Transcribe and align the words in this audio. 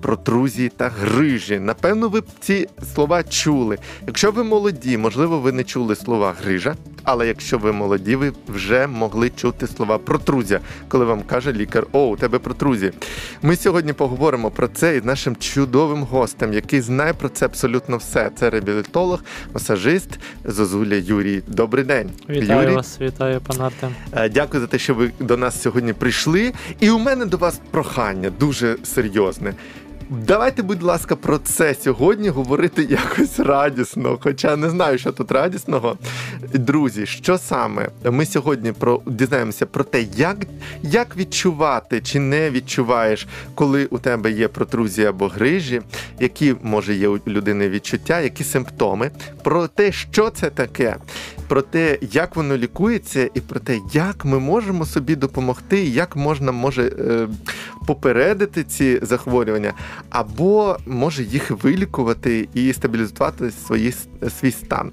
протрузії 0.00 0.68
та 0.68 0.88
грижі? 0.88 1.58
Напевно, 1.58 2.08
ви 2.08 2.20
б 2.20 2.24
ці 2.40 2.68
слова 2.94 3.22
чули. 3.22 3.78
Якщо 4.06 4.30
ви 4.30 4.44
молоді, 4.44 4.98
можливо, 4.98 5.38
ви 5.40 5.52
не 5.52 5.64
чули 5.64 5.96
слова 5.96 6.34
грижа, 6.42 6.74
але 7.04 7.26
якщо 7.26 7.58
ви 7.58 7.72
молоді, 7.72 8.16
ви 8.16 8.32
вже 8.48 8.86
могли 8.86 9.30
чути 9.30 9.66
слова 9.66 9.98
протрузія, 9.98 10.60
коли 10.88 11.04
вам 11.04 11.22
каже 11.22 11.52
лікар: 11.52 11.86
О, 11.92 12.06
у 12.06 12.16
тебе 12.16 12.38
протрузія. 12.38 12.92
Ми 13.42 13.56
сьогодні 13.56 13.92
поговоримо 13.92 14.50
про 14.50 14.68
це 14.68 14.96
із 14.96 15.04
нашим 15.04 15.36
чудовим 15.36 16.02
гостем, 16.02 16.52
який 16.52 16.80
знає 16.80 17.12
про 17.12 17.28
це 17.28 17.46
абсолютно 17.46 17.96
все. 17.96 18.30
Це 18.36 18.50
реабілітолог, 18.50 19.20
масажист 19.54 20.08
Зозуля 20.44 20.94
Юрій. 20.94 21.42
Добрий 21.46 21.84
день, 21.84 22.10
Вітаю 22.28 22.62
Юрій. 22.62 22.74
вас, 22.74 23.00
вітаю, 23.00 23.40
пан 23.40 23.60
Артем. 23.60 23.94
Е, 24.12 24.28
Дякую 24.28 24.60
за 24.60 24.66
те, 24.66 24.78
що 24.78 24.94
ви 24.94 25.10
до 25.20 25.36
нас 25.36 25.62
сьогодні 25.62 25.92
прийшли. 25.92 26.52
І 26.80 26.90
у 26.90 26.98
мене 26.98 27.24
до 27.26 27.36
вас 27.36 27.60
прохання 27.70 28.30
дуже 28.40 28.76
серйозне. 28.84 29.54
Давайте, 30.10 30.62
будь 30.62 30.82
ласка, 30.82 31.16
про 31.16 31.38
це 31.38 31.74
сьогодні 31.74 32.28
говорити 32.28 32.82
якось 32.90 33.38
радісно. 33.40 34.18
Хоча 34.20 34.56
не 34.56 34.70
знаю, 34.70 34.98
що 34.98 35.12
тут 35.12 35.32
радісного. 35.32 35.98
Друзі, 36.54 37.06
що 37.06 37.38
саме 37.38 37.88
ми 38.04 38.26
сьогодні 38.26 38.72
про 38.72 39.00
дізнаємося 39.06 39.66
про 39.66 39.84
те, 39.84 40.02
як, 40.02 40.36
як 40.82 41.16
відчувати 41.16 42.00
чи 42.00 42.20
не 42.20 42.50
відчуваєш, 42.50 43.26
коли 43.54 43.86
у 43.86 43.98
тебе 43.98 44.30
є 44.30 44.48
протрузія 44.48 45.08
або 45.08 45.28
грижі, 45.28 45.82
які 46.20 46.54
може 46.62 46.94
є 46.94 47.08
у 47.08 47.18
людини 47.26 47.68
відчуття, 47.68 48.20
які 48.20 48.44
симптоми, 48.44 49.10
про 49.42 49.68
те, 49.68 49.92
що 49.92 50.30
це 50.30 50.50
таке, 50.50 50.96
про 51.48 51.62
те, 51.62 51.98
як 52.12 52.36
воно 52.36 52.56
лікується, 52.56 53.30
і 53.34 53.40
про 53.40 53.60
те, 53.60 53.80
як 53.92 54.24
ми 54.24 54.38
можемо 54.38 54.86
собі 54.86 55.16
допомогти, 55.16 55.84
як 55.84 56.16
можна 56.16 56.52
може 56.52 56.82
е, 56.82 57.28
попередити 57.86 58.64
ці 58.64 58.98
захворювання, 59.02 59.72
або 60.10 60.76
може 60.86 61.22
їх 61.22 61.50
вилікувати 61.50 62.48
і 62.54 62.72
стабілізувати 62.72 63.50
свої, 63.50 63.94
свій 64.40 64.50
стан. 64.50 64.92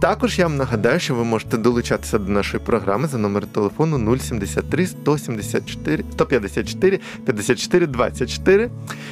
Також 0.00 0.38
я 0.38 0.46
вам 0.46 0.56
нагадаю, 0.56 1.00
що 1.00 1.14
ви 1.14 1.24
можете 1.24 1.56
долучатися 1.56 2.18
до 2.18 2.32
нашої 2.32 2.62
програми 2.64 3.08
за 3.08 3.18
номером 3.18 3.48
телефону 3.48 4.18
073 4.18 4.86
174 4.86 6.04
154 6.12 7.00
54 7.24 7.86
24. 7.86 8.70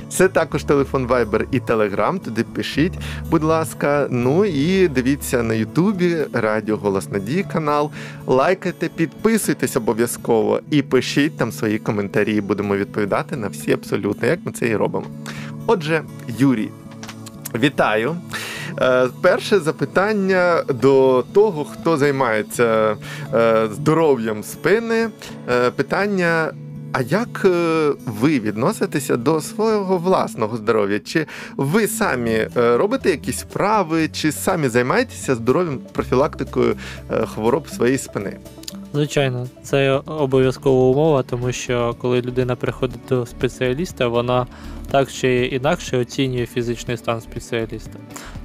Це 0.08 0.28
також 0.28 0.64
телефон 0.64 1.06
Viber 1.06 1.44
і 1.50 1.60
Telegram. 1.60 2.18
Туди 2.18 2.44
пишіть, 2.44 2.92
будь 3.30 3.44
ласка. 3.44 4.06
Ну 4.10 4.44
і 4.44 4.88
дивіться 4.88 5.42
на 5.42 5.54
Ютубі 5.54 6.16
Радіо 6.32 6.76
Голос 6.76 7.10
Надії 7.10 7.42
канал. 7.42 7.90
Лайкайте, 8.26 8.88
підписуйтесь 8.88 9.76
обов'язково 9.76 10.60
і 10.70 10.82
пишіть 10.82 11.36
там 11.36 11.52
свої 11.52 11.78
коментарі. 11.78 12.40
Будемо 12.40 12.76
відповідати 12.76 13.36
на 13.36 13.48
всі 13.48 13.72
абсолютно, 13.72 14.28
як 14.28 14.38
ми 14.44 14.52
це 14.52 14.68
і 14.68 14.76
робимо. 14.76 15.06
Отже, 15.66 16.02
Юрій, 16.38 16.68
вітаю. 17.54 18.16
Е, 18.80 19.08
Перше 19.20 19.58
запитання 19.58 20.62
до 20.68 21.24
того, 21.32 21.64
хто 21.64 21.96
займається 21.96 22.96
е, 23.34 23.68
здоров'ям 23.72 24.42
спини. 24.42 25.08
Е, 25.50 25.70
Питання. 25.70 26.52
А 26.92 27.02
як 27.02 27.46
ви 28.06 28.40
відноситеся 28.40 29.16
до 29.16 29.40
свого 29.40 29.98
власного 29.98 30.56
здоров'я? 30.56 30.98
Чи 30.98 31.26
ви 31.56 31.86
самі 31.88 32.48
робите 32.54 33.10
якісь 33.10 33.42
вправи, 33.42 34.08
чи 34.08 34.32
самі 34.32 34.68
займаєтеся 34.68 35.34
здоров'ям 35.34 35.78
профілактикою 35.92 36.76
хвороб 37.34 37.68
своєї 37.68 37.98
спини? 37.98 38.36
Звичайно, 38.92 39.46
це 39.62 39.91
обов'язкова 40.06 40.80
умова, 40.91 41.22
тому 41.22 41.52
що 41.52 41.94
коли 41.98 42.20
людина 42.20 42.56
приходить 42.56 43.00
до 43.09 43.26
спеціаліста, 43.26 44.09
вона 44.09 44.47
так 44.91 45.12
чи 45.12 45.47
інакше 45.47 45.98
оцінює 45.98 46.47
фізичний 46.47 46.97
стан 46.97 47.20
спеціаліста. 47.20 47.98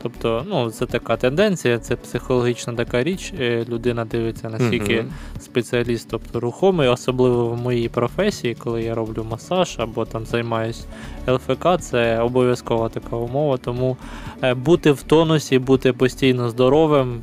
Тобто, 0.03 0.46
ну, 0.50 0.72
це 0.72 0.86
така 0.86 1.18
тенденція, 1.18 1.80
це 1.80 1.96
психологічна 1.96 2.74
така 2.74 3.03
річ. 3.03 3.34
е, 3.40 3.66
Людина 3.69 4.06
дивиться, 4.06 4.50
наскільки 4.50 5.06
спеціаліст, 5.40 6.08
тобто 6.12 6.40
рухомий, 6.40 6.88
особливо 6.88 7.48
в 7.48 7.58
моїй 7.58 7.90
професії, 7.90 8.56
коли 8.56 8.84
я 8.84 8.96
роблю 8.96 9.25
масаж 9.31 9.75
або 9.80 10.06
там 10.06 10.25
займаюсь 10.25 10.86
ЛФК, 11.28 11.68
це 11.80 12.19
обов'язкова 12.19 12.90
така 12.90 13.16
умова. 13.16 13.58
Тому 13.58 13.98
е, 14.44 14.53
бути 14.53 14.92
в 14.92 15.03
тонусі, 15.03 15.59
бути 15.59 15.94
постійно 15.94 16.50
здоровим, 16.50 17.22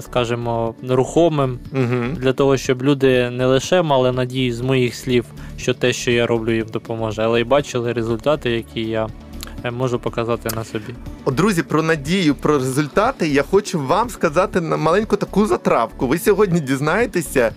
скажімо, 0.00 0.74
рухомим, 0.88 1.58
Угу. 1.72 2.04
для 2.16 2.32
того, 2.32 2.56
щоб 2.56 2.82
люди 2.82 3.30
не 3.30 3.46
лише 3.46 3.82
мали 3.82 4.12
надію 4.12 4.54
з 4.54 4.60
моїх 4.60 4.94
слів, 4.94 5.24
що 5.56 5.74
те, 5.74 5.92
що 5.92 6.10
я 6.10 6.26
роблю, 6.26 6.54
їм 6.54 6.66
допоможе, 6.72 7.22
але 7.22 7.40
й 7.40 7.44
бачили 7.44 7.92
результати, 7.92 8.50
які 8.50 8.80
я 8.80 9.08
е, 9.64 9.70
можу 9.70 9.98
показати 9.98 10.48
на 10.56 10.64
собі. 10.64 10.94
Друзі, 11.26 11.62
про 11.62 11.82
надію, 11.82 12.34
про 12.34 12.58
результати 12.58 13.28
я 13.28 13.42
хочу 13.42 13.80
вам 13.80 14.10
сказати 14.10 14.60
на 14.60 14.76
маленьку 14.76 15.16
таку 15.16 15.46
затравку. 15.46 16.06
Ви 16.06 16.18
сьогодні 16.18 16.60
дізнаєтеся, 16.60 17.52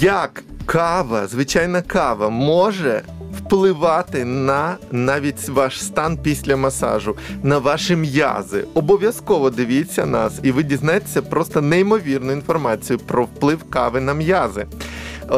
як 0.00 0.42
кава, 0.66 1.26
звичайна 1.26 1.82
кава, 1.82 2.28
може 2.28 3.02
впливати 3.38 4.24
на 4.24 4.76
навіть 4.90 5.48
ваш 5.48 5.84
стан 5.84 6.18
після 6.22 6.56
масажу, 6.56 7.16
на 7.42 7.58
ваші 7.58 7.96
м'язи. 7.96 8.64
Обов'язково 8.74 9.50
дивіться 9.50 10.06
нас, 10.06 10.40
і 10.42 10.52
ви 10.52 10.62
дізнаєтеся 10.62 11.22
просто 11.22 11.60
неймовірну 11.60 12.32
інформацію 12.32 12.98
про 12.98 13.24
вплив 13.24 13.70
кави 13.70 14.00
на 14.00 14.14
м'язи. 14.14 14.66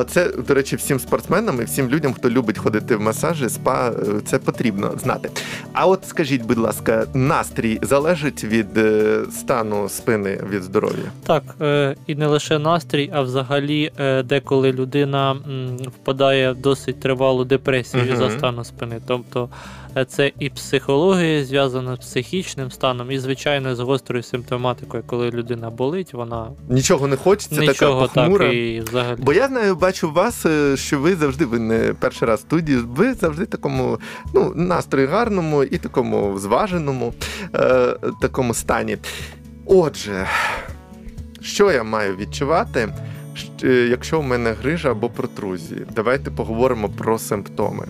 Це, 0.08 0.28
до 0.28 0.54
речі, 0.54 0.76
всім 0.76 1.00
спортсменам 1.00 1.60
і 1.60 1.64
всім 1.64 1.88
людям, 1.88 2.14
хто 2.14 2.30
любить 2.30 2.58
ходити 2.58 2.96
в 2.96 3.00
масажі, 3.00 3.48
спа, 3.48 3.88
е, 3.90 4.20
це 4.26 4.38
потрібно 4.38 4.92
знати. 5.02 5.30
А 5.72 5.86
от 5.86 6.06
скажіть, 6.06 6.42
будь 6.42 6.58
ласка, 6.58 7.06
настрій 7.14 7.78
залежить 7.82 8.44
від 8.44 8.78
е, 8.78 9.20
стану 9.32 9.88
спини 9.88 10.40
від 10.50 10.62
здоров'я? 10.62 11.04
Так, 11.26 11.42
е, 11.60 11.96
і 12.06 12.14
не 12.14 12.26
лише 12.26 12.58
настрій, 12.58 13.10
а 13.14 13.20
взагалі 13.22 13.90
деколи 14.24 14.72
людина 14.72 15.36
впадає 15.86 16.52
в 16.52 16.56
досить 16.56 17.00
тривалу 17.00 17.44
депресію 17.44 18.04
Мгм. 18.04 18.16
за 18.16 18.30
стану 18.30 18.64
спини. 18.64 19.00
Тобто 19.06 19.48
це 20.08 20.32
і 20.38 20.50
психологія 20.50 21.44
зв'язана 21.44 21.96
з 21.96 21.98
психічним 21.98 22.70
станом, 22.70 23.10
і 23.10 23.18
звичайно 23.18 23.74
з 23.74 23.80
гострою 23.80 24.22
симптоматикою, 24.22 25.02
коли 25.06 25.30
людина 25.30 25.70
болить, 25.70 26.14
вона 26.14 26.50
Нічого 26.68 27.06
не 27.06 27.16
хочеться, 27.16 27.60
нічого 27.60 28.06
така 28.06 28.20
похмура. 28.20 28.46
так 28.46 28.54
і 28.54 28.80
взагалі. 28.88 29.18
Бо 29.22 29.32
я 29.32 29.48
знаю, 29.48 29.76
бачу 29.76 30.12
вас, 30.12 30.46
е, 30.46 30.76
що 30.76 30.98
ви 30.98 31.16
завжди, 31.16 31.44
ви 31.44 31.58
не 31.58 31.94
перший 32.00 32.28
раз 32.28 32.40
в 32.40 32.42
студії, 32.42 32.78
ви 32.78 33.14
завжди 33.14 33.46
такому 33.46 33.98
ну, 34.34 34.52
настрої 34.54 35.06
гарному 35.06 35.64
і 35.64 35.78
такому 35.78 36.38
зваженому 36.38 37.14
е, 37.54 37.96
такому 38.20 38.54
стані. 38.54 38.96
Отже, 39.66 40.26
що 41.40 41.72
я 41.72 41.82
маю 41.82 42.16
відчувати, 42.16 42.94
е, 43.64 43.68
якщо 43.90 44.20
в 44.20 44.24
мене 44.24 44.52
грижа 44.52 44.90
або 44.90 45.08
протрузії? 45.08 45.86
Давайте 45.94 46.30
поговоримо 46.30 46.88
про 46.88 47.18
симптоми. 47.18 47.86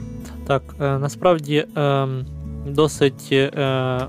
Так, 0.47 0.63
е, 0.81 0.99
насправді 0.99 1.67
е, 1.77 2.07
досить 2.67 3.29
е, 3.33 4.09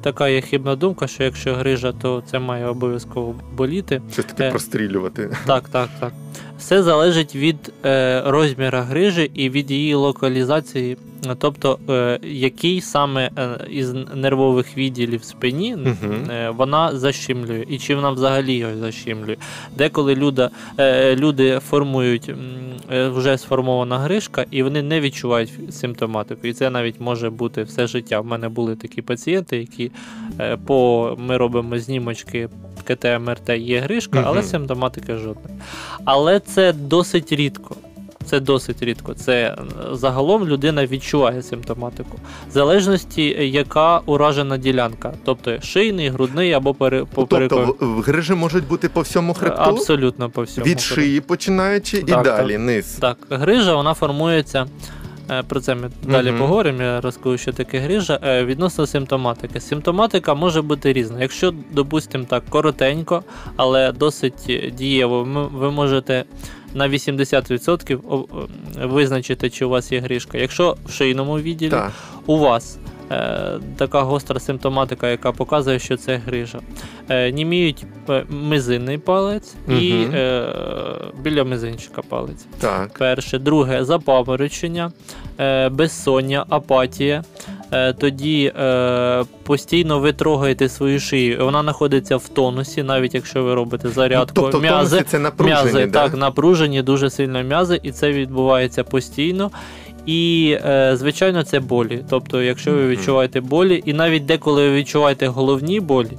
така 0.00 0.28
є 0.28 0.40
хибна 0.40 0.76
думка, 0.76 1.06
що 1.06 1.24
якщо 1.24 1.54
грижа, 1.54 1.92
то 1.92 2.22
це 2.26 2.38
має 2.38 2.66
обов'язково 2.66 3.34
боліти. 3.56 4.02
Щось 4.12 4.24
таке 4.24 4.48
Е. 4.48 4.50
прострілювати. 4.50 5.30
Так, 5.46 5.68
так, 5.68 5.88
так. 6.00 6.12
Все 6.58 6.82
залежить 6.82 7.34
від 7.34 7.72
е, 7.84 8.22
розміру 8.26 8.78
грижі 8.78 9.30
і 9.34 9.50
від 9.50 9.70
її 9.70 9.94
локалізації, 9.94 10.96
тобто 11.38 11.78
е, 11.90 12.18
який 12.22 12.80
саме 12.80 13.30
е, 13.38 13.48
із 13.70 13.92
нервових 14.14 14.76
відділів 14.76 15.20
в 15.20 15.24
спині 15.24 15.76
Мгм. 15.76 16.30
е, 16.30 16.50
вона 16.50 16.96
защемлює, 16.96 17.64
і 17.68 17.78
чи 17.78 17.94
вона 17.94 18.10
взагалі 18.10 18.54
його 18.54 18.76
защемлює. 18.76 19.36
Деколи 19.76 20.14
люда, 20.14 20.50
е, 20.78 21.16
люди 21.16 21.60
формують 21.70 22.30
е, 22.92 23.08
вже 23.08 23.38
сформована 23.38 23.98
грижка, 23.98 24.44
і 24.50 24.62
вони 24.62 24.82
не 24.82 25.00
відчувають 25.00 25.52
симптоматику. 25.70 26.46
І 26.46 26.52
це 26.52 26.70
навіть 26.70 27.00
може 27.00 27.30
бути 27.30 27.62
все 27.62 27.86
життя. 27.86 28.20
В 28.20 28.26
мене 28.26 28.48
були 28.48 28.76
такі 28.76 29.02
пацієнти, 29.02 29.56
які 29.58 29.90
е, 30.40 30.56
по 30.66 31.14
ми 31.18 31.36
робимо 31.36 31.78
знімочки 31.78 32.48
КТ 32.86 33.04
МРТ 33.20 33.48
є 33.58 33.80
грижка, 33.80 34.22
але 34.26 34.38
Мгм. 34.40 34.48
симптоматики 34.48 35.16
жодної. 35.16 35.56
Але 36.04 36.40
це 36.40 36.72
досить 36.72 37.32
рідко. 37.32 37.76
Це 38.24 38.40
досить 38.40 38.82
рідко. 38.82 39.14
Це 39.14 39.32
е, 39.42 39.56
загалом 39.92 40.48
людина 40.48 40.86
відчуває 40.86 41.42
симптоматику. 41.42 42.18
В 42.50 42.52
залежності, 42.52 43.36
е, 43.38 43.46
яка 43.46 43.98
уражена 43.98 44.56
ділянка, 44.58 45.12
тобто 45.24 45.60
шийний, 45.60 46.08
грудний 46.08 46.52
або 46.52 46.74
пере, 46.74 47.04
поперековий. 47.14 47.66
Тобто 47.66 47.86
грижі 47.86 48.34
можуть 48.34 48.66
бути 48.68 48.88
по 48.88 49.00
всьому 49.00 49.34
хребту, 49.34 49.62
Абсолютно 49.62 50.30
по 50.30 50.42
всьому. 50.42 50.66
від 50.66 50.80
шиї 50.80 51.20
починаючи, 51.20 51.98
і 51.98 52.02
Так, 52.02 52.24
далі 52.24 52.52
так. 52.52 52.60
низ. 52.60 52.86
Так, 53.00 53.18
грижа 53.30 53.74
вона 53.74 53.94
формується 53.94 54.66
Про 55.48 55.60
це 55.60 55.74
ми 55.74 55.90
далі 56.02 56.30
Мгм. 56.30 56.38
поговоримо. 56.40 56.82
Я 56.82 57.00
розкажу, 57.00 57.38
що 57.38 57.52
таке 57.52 57.78
грижа. 57.78 58.18
Е, 58.24 58.44
Відносно 58.44 58.86
симптоматики. 58.86 59.60
Симптоматика 59.60 60.34
може 60.34 60.62
бути 60.62 60.92
різна. 60.92 61.20
Якщо, 61.22 61.54
допустимо, 61.72 62.24
так 62.28 62.42
коротенько, 62.48 63.22
але 63.56 63.92
досить 63.92 64.72
дієво, 64.78 65.48
ви 65.54 65.70
можете 65.70 66.24
на 66.74 66.88
80% 66.88 68.00
о- 68.08 68.16
о, 68.16 68.26
визначити, 68.86 69.50
чи 69.50 69.64
у 69.64 69.68
вас 69.68 69.92
є 69.92 70.00
грижка. 70.00 70.38
Якщо 70.38 70.76
в 70.86 70.92
шийному 70.92 71.38
відділі 71.38 71.70
Так. 71.70 71.92
у 72.26 72.38
вас 72.38 72.78
е, 72.86 72.90
така 73.76 74.00
гостра 74.02 74.40
симптоматика, 74.40 75.08
яка 75.08 75.32
показує, 75.32 75.78
що 75.78 75.96
це 75.96 76.16
грижа. 76.16 76.60
Е, 77.08 77.32
німіють 77.32 77.84
е, 78.08 78.24
мизинний 78.28 78.98
палець 78.98 79.54
і 79.68 79.90
е, 80.14 80.46
біля 81.22 81.44
мизинчика 81.44 82.02
палець. 82.02 82.46
Так. 82.58 82.98
Перше, 82.98 83.38
друге 83.38 83.84
запаморочення, 83.84 84.92
е, 85.38 85.68
безсоння, 85.68 86.44
апатія. 86.48 87.24
Е, 87.72 87.92
тоді 87.92 88.52
е, 88.58 89.24
постійно 89.42 89.98
ви 89.98 90.12
трогаєте 90.12 90.68
свою 90.68 91.00
шию. 91.00 91.44
Вона 91.44 91.62
знаходиться 91.62 92.16
в 92.16 92.28
тонусі, 92.28 92.82
навіть 92.82 93.14
якщо 93.14 93.42
ви 93.42 93.54
робите 93.54 93.88
зарядку. 93.88 94.34
Тобто 94.34 94.58
в 94.58 94.62
м'язи, 94.62 94.90
тонусі 94.90 95.10
це 95.10 95.18
напружені, 95.18 95.62
м'язи 95.62 95.86
да? 95.86 96.02
так, 96.02 96.16
напружені, 96.16 96.82
дуже 96.82 97.10
сильно 97.10 97.42
м'язи, 97.42 97.80
і 97.82 97.92
це 97.92 98.12
відбувається 98.12 98.84
постійно. 98.84 99.50
І, 100.06 100.56
е, 100.64 100.96
звичайно, 100.96 101.42
це 101.42 101.60
болі. 101.60 102.04
Тобто, 102.10 102.42
якщо 102.42 102.72
ви 102.72 102.88
відчуваєте 102.88 103.40
болі, 103.40 103.82
і 103.84 103.92
навіть 103.92 104.26
деколи 104.26 104.68
ви 104.68 104.76
відчуваєте 104.76 105.26
головні 105.26 105.80
болі, 105.80 106.18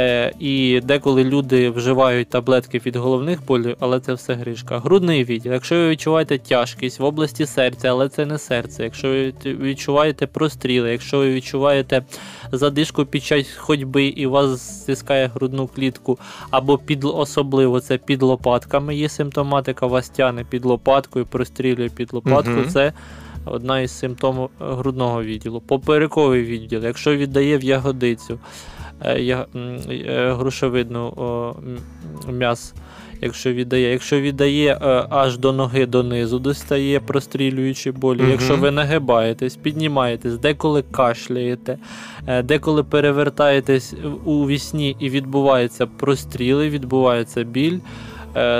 е, 0.00 0.32
і 0.38 0.80
деколи 0.80 1.24
люди 1.24 1.70
вживають 1.70 2.28
таблетки 2.28 2.80
від 2.86 2.96
головних 2.96 3.46
болів, 3.46 3.76
але 3.80 4.00
це 4.00 4.14
все 4.14 4.34
гришка. 4.34 4.78
Грудний 4.78 5.24
відділ. 5.24 5.52
Якщо 5.52 5.74
ви 5.74 5.88
відчуваєте 5.88 6.38
тяжкість 6.38 7.00
в 7.00 7.04
області 7.04 7.46
серця, 7.46 7.88
але 7.88 8.08
це 8.08 8.26
не 8.26 8.38
серце. 8.38 8.84
Якщо 8.84 9.08
ви 9.08 9.32
відчуваєте 9.44 10.26
простріли, 10.26 10.92
якщо 10.92 11.18
ви 11.18 11.34
відчуваєте 11.34 12.02
задишку 12.52 13.04
під 13.04 13.24
час 13.24 13.46
ходьби 13.56 14.04
і 14.04 14.26
у 14.26 14.30
вас 14.30 14.80
стискає 14.80 15.26
грудну 15.26 15.66
клітку, 15.66 16.18
або 16.50 16.78
під 16.78 17.04
особливо 17.04 17.80
це 17.80 17.98
під 17.98 18.22
лопатками 18.22 18.96
є 18.96 19.08
симптоматика, 19.08 19.86
вас 19.86 20.08
тяне 20.08 20.44
під 20.44 20.64
лопаткою, 20.64 21.26
прострілює 21.26 21.88
під 21.88 22.12
лопатку. 22.12 22.50
Мгм. 22.50 22.68
Це 22.68 22.92
одна 23.44 23.80
із 23.80 23.98
симптомів 23.98 24.48
грудного 24.60 25.22
відділу. 25.22 25.60
Поперековий 25.60 26.42
відділ, 26.42 26.84
якщо 26.84 27.16
віддає 27.16 27.58
в 27.58 27.64
ягодицю 27.64 28.38
грушевидну 30.36 31.06
о, 31.16 31.54
м'яс. 32.32 32.74
Якщо 33.22 33.52
віддає, 33.52 33.92
якщо 33.92 34.20
віддає 34.20 34.78
е, 34.82 35.06
аж 35.10 35.38
до 35.38 35.52
ноги 35.52 35.86
донизу, 35.86 36.38
достає 36.38 37.00
прострілюючи 37.00 37.92
болі. 37.92 38.20
Мгм. 38.20 38.30
Якщо 38.30 38.56
ви 38.56 38.70
нагибаєтесь, 38.70 39.56
піднімаєтесь, 39.56 40.38
деколи 40.38 40.84
кашляєте, 40.90 41.78
е, 42.26 42.42
деколи 42.42 42.84
перевертаєтесь 42.84 43.94
у 44.24 44.46
вісні 44.46 44.96
і 44.98 45.10
відбуваються 45.10 45.86
простріли, 45.86 46.68
відбувається 46.70 47.42
біль, 47.42 47.78
е, 47.78 47.80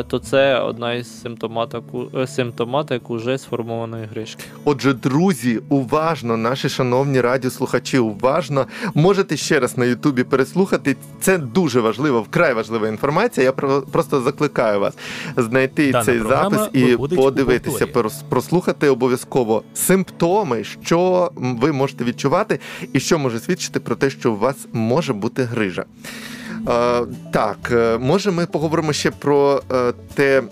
то 0.09 0.19
це 0.19 0.59
одна 0.59 0.95
із 0.95 1.21
симптоматик, 1.23 1.83
е, 2.15 2.27
симптоматик 2.27 3.11
уже 3.11 3.39
сформованої 3.39 4.07
гришки. 4.07 4.45
Отже, 4.65 4.93
друзі, 4.93 5.61
уважно, 5.69 6.37
наші 6.37 6.69
шановні 6.69 7.21
радіослухачі, 7.21 7.99
уважно 7.99 8.67
можете 8.95 9.37
ще 9.37 9.61
раз 9.61 9.79
на 9.79 9.85
Ютубі 9.85 10.25
переслухати. 10.25 10.97
Це 11.21 11.39
дуже 11.39 11.81
важливо, 11.81 12.23
вкрай 12.23 12.55
важлива 12.55 12.89
інформація. 12.89 13.45
Я 13.45 13.53
про- 13.53 13.83
просто 13.83 14.21
закликаю 14.21 14.81
вас 14.81 14.95
знайти 15.37 15.93
Дана 15.93 16.05
цей 16.05 16.19
запис 16.19 16.61
і 16.73 16.97
подивитися, 17.17 17.87
прослухати 18.29 18.89
обов'язково 18.89 19.63
симптоми, 19.75 20.65
що 20.65 21.31
ви 21.37 21.73
можете 21.73 22.05
відчувати, 22.05 22.59
і 22.93 23.01
що 23.01 23.19
може 23.19 23.41
свідчити 23.41 23.81
про 23.81 23.97
те, 23.97 24.11
що 24.11 24.33
у 24.33 24.37
вас 24.37 24.57
може 24.73 25.13
бути 25.13 25.43
грижа. 25.43 25.85
Е, 26.69 27.03
так, 27.33 27.59
е, 27.73 27.99
може, 27.99 28.31
ми 28.31 28.47
поговоримо 28.47 28.93
ще 28.93 29.11
про 29.11 29.63
е, 29.73 29.93
те, 30.15 30.43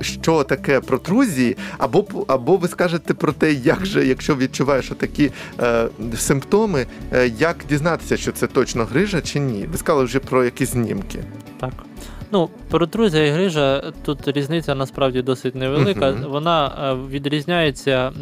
що 0.00 0.44
таке 0.44 0.80
протрузії, 0.80 1.56
або 1.78 2.04
або 2.26 2.56
ви 2.56 2.68
скажете 2.68 3.14
про 3.14 3.32
те, 3.32 3.52
як 3.52 3.86
же, 3.86 4.06
якщо 4.06 4.36
відчуваєш 4.36 4.92
такі 4.98 5.30
е, 5.60 5.88
симптоми, 6.16 6.86
е, 7.12 7.30
як 7.38 7.56
дізнатися, 7.68 8.16
що 8.16 8.32
це 8.32 8.46
точно 8.46 8.84
грижа 8.84 9.20
чи 9.20 9.40
ні? 9.40 9.66
Ви 9.72 9.78
сказали 9.78 10.04
вже 10.04 10.18
про 10.18 10.44
якісь 10.44 10.70
знімки. 10.70 11.24
Так. 11.60 11.72
Ну, 12.30 12.48
протрузія 12.70 13.26
і 13.26 13.30
грижа, 13.30 13.92
тут 14.04 14.28
різниця 14.28 14.74
насправді 14.74 15.22
досить 15.22 15.54
невелика. 15.54 16.10
Мгм. 16.10 16.30
Вона 16.30 16.94
відрізняється, 17.10 18.12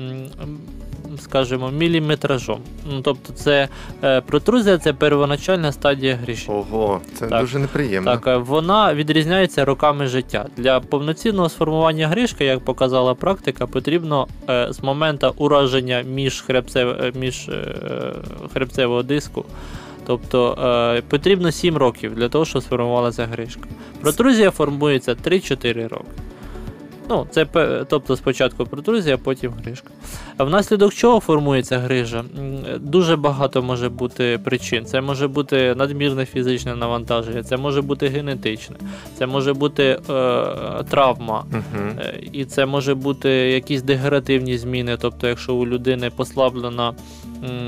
скажімо, 1.20 1.70
міліметражом. 1.70 2.60
Ну, 2.90 3.00
тобто, 3.02 3.32
це 3.32 3.68
е, 4.04 4.20
протрузія 4.20 4.78
це 4.78 4.92
первоначальна 4.92 5.72
стадія 5.72 6.14
грижі. 6.14 6.46
Ого, 6.50 7.00
це 7.14 7.26
Так. 7.26 7.40
дуже 7.40 7.58
неприємно. 7.58 8.10
Так, 8.10 8.26
е, 8.26 8.36
вона 8.36 8.94
відрізняється 8.94 9.64
роками 9.64 10.06
життя. 10.06 10.46
Для 10.56 10.80
повноцінного 10.80 11.48
сформування 11.48 12.08
гришки, 12.08 12.44
як 12.44 12.60
показала 12.64 13.14
практика, 13.14 13.66
потрібно 13.66 14.26
е, 14.48 14.66
з 14.70 14.82
моменту 14.82 15.34
ураження 15.36 16.02
між 16.02 16.40
хребцев, 16.40 16.88
е, 16.88 17.12
між 17.14 17.48
е, 17.48 17.74
хребцевого 18.52 19.02
диску. 19.02 19.44
Тобто 20.06 20.58
е, 20.98 21.02
потрібно 21.08 21.52
7 21.52 21.76
років 21.76 22.14
для 22.14 22.28
того, 22.28 22.44
щоб 22.44 22.62
сформувалася 22.62 23.26
гришка. 23.26 23.68
Протрузія 24.00 24.50
формується 24.50 25.14
3-4 25.14 25.88
роки. 25.88 26.04
Ну, 27.08 27.26
це 27.30 27.46
тобто 27.88 28.16
спочатку 28.16 28.66
протрузія, 28.66 29.18
потім 29.18 29.52
грижка. 29.52 29.90
Внаслідок 30.38 30.94
чого 30.94 31.20
формується 31.20 31.78
грижа? 31.78 32.24
Дуже 32.80 33.16
багато 33.16 33.62
може 33.62 33.88
бути 33.88 34.40
причин. 34.44 34.86
Це 34.86 35.00
може 35.00 35.28
бути 35.28 35.74
надмірне 35.74 36.26
фізичне 36.26 36.76
навантаження, 36.76 37.42
це 37.42 37.56
може 37.56 37.82
бути 37.82 38.08
генетичне, 38.08 38.76
це 39.18 39.26
може 39.26 39.52
бути 39.52 39.84
е, 39.84 39.98
травма, 40.90 41.44
Угу. 41.52 42.02
І 42.32 42.44
це 42.44 42.66
може 42.66 42.94
бути 42.94 43.30
якісь 43.30 43.82
дегенеративні 43.82 44.58
зміни, 44.58 44.96
тобто, 45.00 45.28
якщо 45.28 45.54
у 45.54 45.66
людини 45.66 46.10
послаблена 46.16 46.94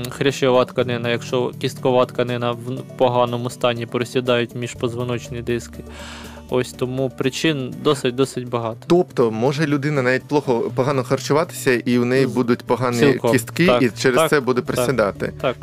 хрящова 0.09 0.65
тканина, 0.65 1.09
якщо 1.09 1.51
кісткова 1.61 2.05
тканина 2.05 2.51
в 2.51 2.81
поганому 2.97 3.49
стані 3.49 3.85
просідають 3.85 4.55
міжпозвоночні 4.55 5.41
диски. 5.41 5.83
Ось 6.49 6.71
тому 6.73 7.09
причин 7.17 7.73
досить 7.83 8.15
досить 8.15 8.49
багато. 8.49 8.77
Тобто, 8.87 9.31
може 9.31 9.67
людина 9.67 10.01
навіть 10.01 10.23
плохо 10.23 10.71
погано 10.75 11.03
харчуватися, 11.03 11.73
і 11.73 11.97
у 11.99 12.05
неї 12.05 12.27
будуть 12.27 12.63
погані 12.63 12.99
цілком. 12.99 13.31
кістки, 13.31 13.65
Так, 13.67 13.81
і 13.81 13.89
через 13.89 14.17
так, 14.17 14.29
це 14.29 14.39
буде 14.39 14.61
присідати. 14.61 15.33
Так, 15.41 15.55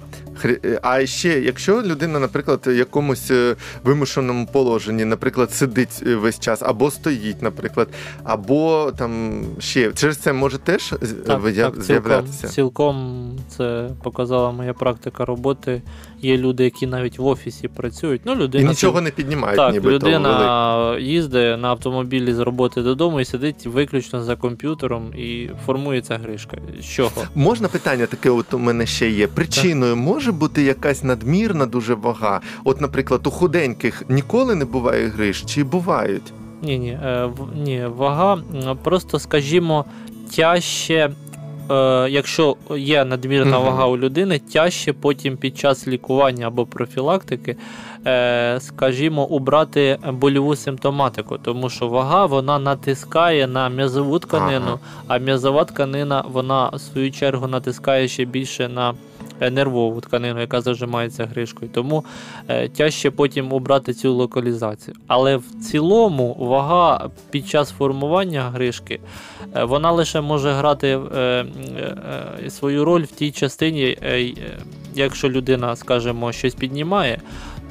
Хрі- 0.43 0.79
А 0.83 1.07
ще, 1.07 1.41
якщо 1.41 1.83
людина, 1.83 2.19
наприклад, 2.19 2.61
в 2.67 2.77
якомусь 2.77 3.31
е, 3.31 3.57
вимушеному 3.85 4.47
положенні, 4.53 5.05
наприклад, 5.05 5.53
сидить 5.53 6.03
е, 6.07 6.17
весь 6.17 6.41
час, 6.41 6.63
або 6.63 6.91
стоїть, 6.91 7.43
наприклад, 7.43 7.89
або 8.25 8.93
там 8.99 9.43
ще 9.59 9.93
через 9.93 10.17
це 10.19 10.33
може 10.33 10.59
теж 10.59 10.89
так, 10.89 10.99
так 11.27 11.43
цілком, 11.55 11.83
з'являтися. 11.83 12.49
цілком 12.49 13.29
це 13.57 13.89
показала 14.03 14.51
моя 14.51 14.73
практика 14.73 15.25
роботи. 15.25 15.83
Є 16.23 16.37
люди, 16.39 16.65
які 16.65 16.87
навіть 16.87 17.19
в 17.19 17.27
офісі 17.27 17.69
працюють. 17.69 18.21
Ну, 18.25 18.45
І 18.55 18.65
нічого 18.65 19.01
не 19.01 19.11
піднімають, 19.11 19.57
Так, 19.57 19.75
велик- 19.75 19.91
людина 19.93 20.97
їздить 21.01 21.61
на 21.61 21.69
автомобілі 21.69 22.35
з 22.35 22.39
роботи 22.39 22.83
додому 22.83 23.21
і 23.21 23.25
сидить 23.25 23.67
виключно 23.67 24.23
за 24.23 24.37
комп'ютером 24.37 25.03
і 25.19 25.51
формується 25.67 26.19
гришка. 26.19 26.57
З 26.81 26.85
чого? 26.85 27.11
Можна 27.35 27.69
питання 27.69 28.07
таке, 28.07 28.31
от 28.31 28.55
у 28.55 28.59
мене 28.59 28.87
ще 28.87 29.11
є. 29.11 29.27
Причиною 29.27 29.97
може 29.97 30.33
бути 30.33 30.63
якась 30.63 31.03
надмірна 31.05 31.67
дуже 31.67 31.95
вага. 31.95 32.41
От, 32.65 32.81
наприклад, 32.81 33.27
у 33.27 33.31
худеньких 33.31 34.03
ніколи 34.09 34.55
не 34.55 34.65
буває 34.65 35.09
гриж, 35.09 35.45
чи 35.47 35.65
бувають? 35.65 36.33
Ні, 36.63 36.79
ні, 36.79 36.91
е, 37.05 37.25
в- 37.37 37.57
ні, 37.57 37.87
вага 37.97 38.39
просто, 38.83 39.19
скажімо, 39.19 39.85
тяжче. 40.37 41.11
Е, 41.73 42.11
якщо 42.11 42.57
є 42.77 43.05
надмірна 43.05 43.59
вага 43.59 43.87
у 43.87 43.97
людини, 43.97 44.39
тяжче 44.39 44.93
потім 44.93 45.37
під 45.37 45.59
час 45.59 45.89
лікування 45.89 46.47
або 46.47 46.67
профілактики, 46.67 47.57
е, 48.07 48.59
скажімо, 48.61 49.25
убрати 49.25 49.99
больову 50.13 50.57
симптоматику, 50.57 51.39
тому 51.39 51.71
що 51.71 51.89
вага 51.89 52.27
вона 52.27 52.59
натискає 52.59 53.47
на 53.47 53.69
м'язову 53.69 54.19
тканину, 54.19 54.79
а 55.09 55.19
м'язова 55.19 55.65
тканина 55.65 56.25
вона 56.29 56.69
в 56.69 56.81
свою 56.81 57.13
чергу 57.13 57.47
натискає 57.47 58.09
ще 58.09 58.25
більше 58.25 58.69
на 58.69 58.95
нервову 59.41 60.01
тканину, 60.01 60.41
яка 60.41 60.61
зажимається 60.61 61.27
гришкою. 61.27 61.71
Тому 61.75 62.05
е, 62.49 62.69
тяжче 62.69 63.11
потім 63.11 63.53
обрати 63.53 63.95
цю 63.95 64.15
локалізацію. 64.15 64.97
Але 65.07 65.37
в 65.37 65.45
цілому 65.71 66.37
вага 66.41 67.11
під 67.31 67.49
час 67.49 67.71
формування 67.71 68.51
гришки 68.51 69.01
е, 69.57 69.65
вона 69.65 69.91
лише 69.91 70.21
може 70.21 70.53
грати 70.53 70.89
е, 70.89 71.19
е, 71.19 71.47
е, 72.45 72.51
свою 72.51 72.85
роль 72.85 73.03
в 73.03 73.13
тій 73.13 73.31
частині, 73.31 73.99
е, 74.03 74.21
е, 74.21 74.35
якщо 74.95 75.31
людина, 75.31 75.77
скажімо, 75.77 76.33
щось 76.33 76.55
піднімає, 76.55 77.21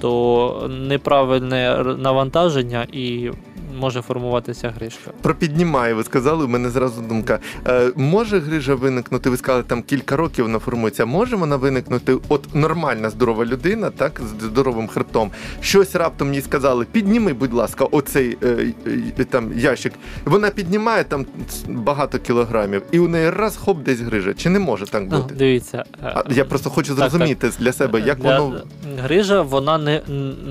то 0.01 0.69
неправильне 0.69 1.83
навантаження 1.97 2.87
і 2.91 3.31
може 3.81 4.01
формуватися 4.01 4.73
грижка. 4.75 5.11
Про 5.21 5.35
піднімає, 5.35 5.93
ви 5.93 6.03
сказали, 6.03 6.45
у 6.45 6.47
мене 6.47 6.69
зразу 6.69 7.01
думка. 7.01 7.39
Е, 7.67 7.91
може 7.95 8.39
грижа 8.39 8.75
виникнути, 8.75 9.29
ви 9.29 9.37
сказали, 9.37 9.63
там 9.63 9.83
кілька 9.83 10.15
років 10.15 10.45
вона 10.45 10.59
формується. 10.59 11.05
Може 11.05 11.35
вона 11.35 11.55
виникнути, 11.55 12.17
от 12.29 12.55
нормальна 12.55 13.09
здорова 13.09 13.45
людина, 13.45 13.89
так, 13.89 14.21
з 14.39 14.43
здоровим 14.43 14.87
хребтом. 14.87 15.31
Щось 15.61 15.95
раптом 15.95 16.33
їй 16.33 16.41
сказали, 16.41 16.85
підніми, 16.91 17.33
будь 17.33 17.53
ласка, 17.53 17.85
оцей 17.85 18.37
е, 18.43 18.73
е, 19.19 19.23
там 19.23 19.51
ящик. 19.59 19.93
Вона 20.25 20.49
піднімає 20.49 21.03
там 21.03 21.25
багато 21.69 22.19
кілограмів, 22.19 22.81
і 22.91 22.99
у 22.99 23.07
неї 23.07 23.29
раз 23.29 23.57
хоп 23.57 23.83
десь 23.83 23.99
грижа. 23.99 24.33
Чи 24.33 24.49
не 24.49 24.59
може 24.59 24.85
так 24.85 25.03
Ну, 25.11 25.17
бути? 25.21 25.35
дивіться, 25.35 25.83
е, 26.03 26.13
А 26.15 26.23
я 26.33 26.45
просто 26.45 26.69
хочу 26.69 26.95
так, 26.95 27.09
зрозуміти 27.09 27.49
для 27.59 27.73
себе, 27.73 27.99
як 28.01 28.19
Для- 28.19 28.39
воно. 28.39 28.61
Грижа 29.03 29.41
вона 29.41 29.77
не, 29.77 30.01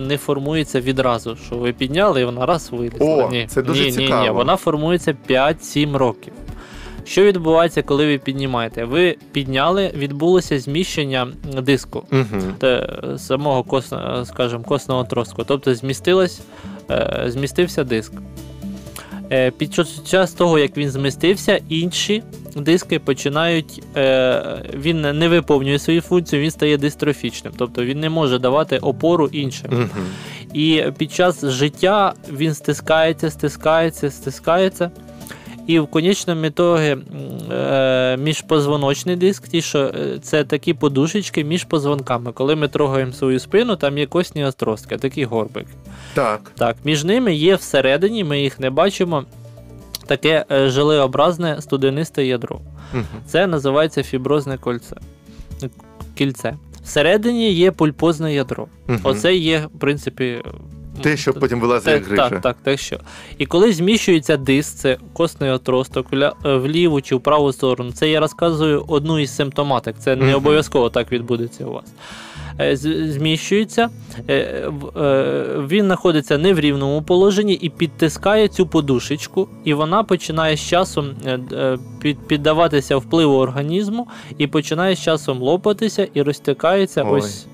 не 0.09 0.19
формується 0.19 0.81
відразу, 0.81 1.37
що 1.47 1.57
ви 1.57 1.73
підняли 1.73 2.21
і 2.21 2.25
вона 2.25 2.47
раз 2.47 2.69
вилізла. 2.73 2.99
О, 3.25 3.31
ні, 3.31 3.47
це 3.49 3.63
дуже 3.63 3.81
ні, 3.81 3.87
Ні, 3.87 3.93
цікаво. 3.93 4.23
ні, 4.25 4.31
вона 4.31 4.57
формується 4.57 5.15
5-7 5.29 5.97
років. 5.97 6.33
Що 7.05 7.23
відбувається, 7.25 7.83
коли 7.83 8.07
ви 8.07 8.19
піднімаєте? 8.19 8.85
Ви 8.85 9.17
підняли, 9.33 9.93
відбулося 9.97 10.59
зміщення 10.59 11.29
диску 11.63 12.05
Угу. 12.13 12.43
те, 12.59 12.89
самого 13.17 13.63
косного, 13.63 14.25
скажімо, 14.25 14.65
косного 14.69 15.05
троску. 15.05 15.45
Тобто 15.45 15.75
змістилось, 15.75 16.41
е, 16.91 17.25
змістився 17.27 17.85
диск. 17.85 18.13
Е, 19.33 19.51
Під 19.51 19.75
час 20.05 20.33
того, 20.33 20.59
як 20.59 20.77
він 20.77 20.91
змістився, 20.91 21.61
інші 21.69 22.23
диски 22.57 22.99
починають. 22.99 23.83
Е, 23.97 24.63
він 24.75 25.01
не 25.01 25.29
виповнює 25.29 25.79
свою 25.79 26.01
функцію, 26.01 26.43
він 26.43 26.51
стає 26.51 26.79
дистрофічним, 26.79 27.53
тобто 27.57 27.85
він 27.85 28.01
не 28.01 28.11
може 28.11 28.39
давати 28.39 28.79
опору 28.79 29.29
іншим. 29.33 29.91
І 30.55 30.85
під 30.99 31.13
час 31.13 31.45
життя 31.45 32.15
він 32.33 32.55
стискається, 32.55 33.31
стискається, 33.31 34.11
стискається. 34.11 34.91
І 35.67 35.79
в 35.79 35.87
конечному 35.87 36.45
ітогі 36.45 36.97
е, 37.53 38.17
міжпозвоночний 38.17 39.17
диск, 39.17 39.49
ті, 39.49 39.63
що 39.63 39.79
е, 39.79 40.19
це 40.23 40.45
такі 40.45 40.75
подушечки 40.75 41.45
між 41.45 41.65
позвонками. 41.65 42.33
Коли 42.33 42.57
ми 42.57 42.69
трогаємо 42.69 43.13
свою 43.13 43.39
спину, 43.39 43.77
там 43.77 43.99
є 43.99 44.07
косні 44.07 44.45
остростки, 44.45 44.97
такі 44.97 45.25
горбики. 45.25 45.71
Так. 46.15 46.53
Так, 46.59 46.77
між 46.85 47.05
ними 47.05 47.35
є 47.35 47.55
всередині, 47.55 48.25
ми 48.25 48.41
їх 48.41 48.61
не 48.61 48.71
бачимо. 48.71 49.25
Таке 50.07 50.45
е, 50.53 50.71
желеобразне 50.71 51.61
студенисте 51.61 52.27
ядро. 52.27 52.61
Угу. 52.95 53.05
Це 53.27 53.47
називається 53.47 54.03
фіброзне 54.03 54.59
кольце. 54.59 54.97
Кільце. 56.15 56.55
Всередині 56.85 57.53
є 57.53 57.71
пульпозне 57.71 58.35
ядро. 58.35 58.67
Оце 59.03 59.35
є, 59.35 59.67
в 59.75 59.79
принципі, 59.79 60.43
Те, 61.03 61.17
що 61.17 61.35
потім 61.35 61.61
вилазить 61.61 61.95
як 61.95 62.05
грижа. 62.05 62.29
Так, 62.29 62.41
так, 62.41 62.57
те 62.63 62.77
що. 62.77 63.01
І 63.39 63.47
коли 63.47 63.73
зміщується 63.73 64.37
диск, 64.37 64.77
це 64.77 64.97
косний 65.13 65.51
отросток 65.51 66.07
е, 66.13 66.33
в 66.45 66.67
ліву 66.69 67.01
чи 67.01 67.15
в 67.15 67.21
праву 67.21 67.53
сторону, 67.53 67.93
це 67.93 68.11
я 68.11 68.21
розказую 68.21 68.85
одну 68.89 69.19
із 69.19 69.37
симптоматик. 69.37 69.97
Це 69.99 70.17
не 70.17 70.35
обов'язково 70.35 70.91
так 70.91 71.13
відбудеться 71.13 71.65
у 71.65 71.73
вас. 71.73 71.85
Е, 72.61 72.77
Зміщується, 73.11 73.89
е, 74.29 74.71
він 75.69 75.85
знаходиться 75.85 76.39
не 76.39 76.55
в 76.55 76.61
рівному 76.61 77.03
положенні 77.03 77.55
і 77.55 77.69
підтискає 77.69 78.49
цю 78.49 78.67
подушечку, 78.67 79.49
і 79.65 79.75
вона 79.75 80.03
починає 80.03 80.57
з 80.57 80.61
часом 80.61 81.15
піддаватися 82.27 82.97
впливу 82.97 83.37
організму 83.37 84.09
і 84.39 84.47
починає 84.47 84.97
з 84.97 85.01
часом 85.01 85.39
лопатися 85.39 86.09
і 86.15 86.23
розтикається 86.23 87.05
Ой. 87.07 87.19
ось. 87.19 87.47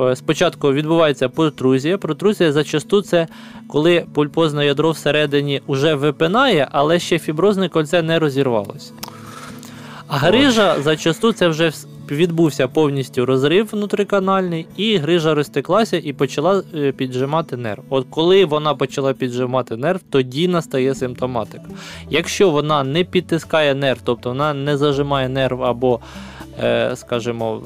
Е, 0.00 0.16
Спочатку 0.16 0.72
відбувається 0.72 1.28
протрузія. 1.28 1.98
Протрузія 1.98 2.52
зачасту 2.52 3.02
це 3.02 3.26
коли 3.68 4.04
пульпозне 4.14 4.66
ядро 4.66 4.90
всередині 4.90 5.62
вже 5.68 5.94
випинає, 5.94 6.68
але 6.72 6.98
ще 6.98 7.18
фіброзне 7.18 7.68
кольце 7.68 8.02
не 8.02 8.18
розірвалося. 8.18 8.92
А 10.08 10.16
грижа 10.16 10.76
зачасту 10.82 11.32
це 11.32 11.48
вже 11.48 11.72
відбувся 12.10 12.68
повністю 12.68 13.26
розрив 13.26 13.68
внутриканальний, 13.72 14.66
і 14.76 14.96
грижа 14.96 15.34
розтеклася 15.34 15.96
і 16.04 16.12
почала 16.12 16.62
е, 16.74 16.92
піджимати 16.92 17.56
нерв. 17.56 17.82
От 17.90 18.06
коли 18.10 18.44
вона 18.44 18.74
почала 18.74 19.12
піджимати 19.12 19.76
нерв, 19.76 20.00
тоді 20.10 20.48
настає 20.48 20.94
симптоматика. 20.94 21.64
Якщо 22.10 22.50
вона 22.50 22.84
не 22.84 23.04
підтискає 23.04 23.74
нерв, 23.74 24.00
тобто 24.04 24.28
вона 24.28 24.54
не 24.54 24.76
зажимає 24.76 25.28
нерв 25.28 25.64
або, 25.64 26.00
скажімо, 26.94 27.62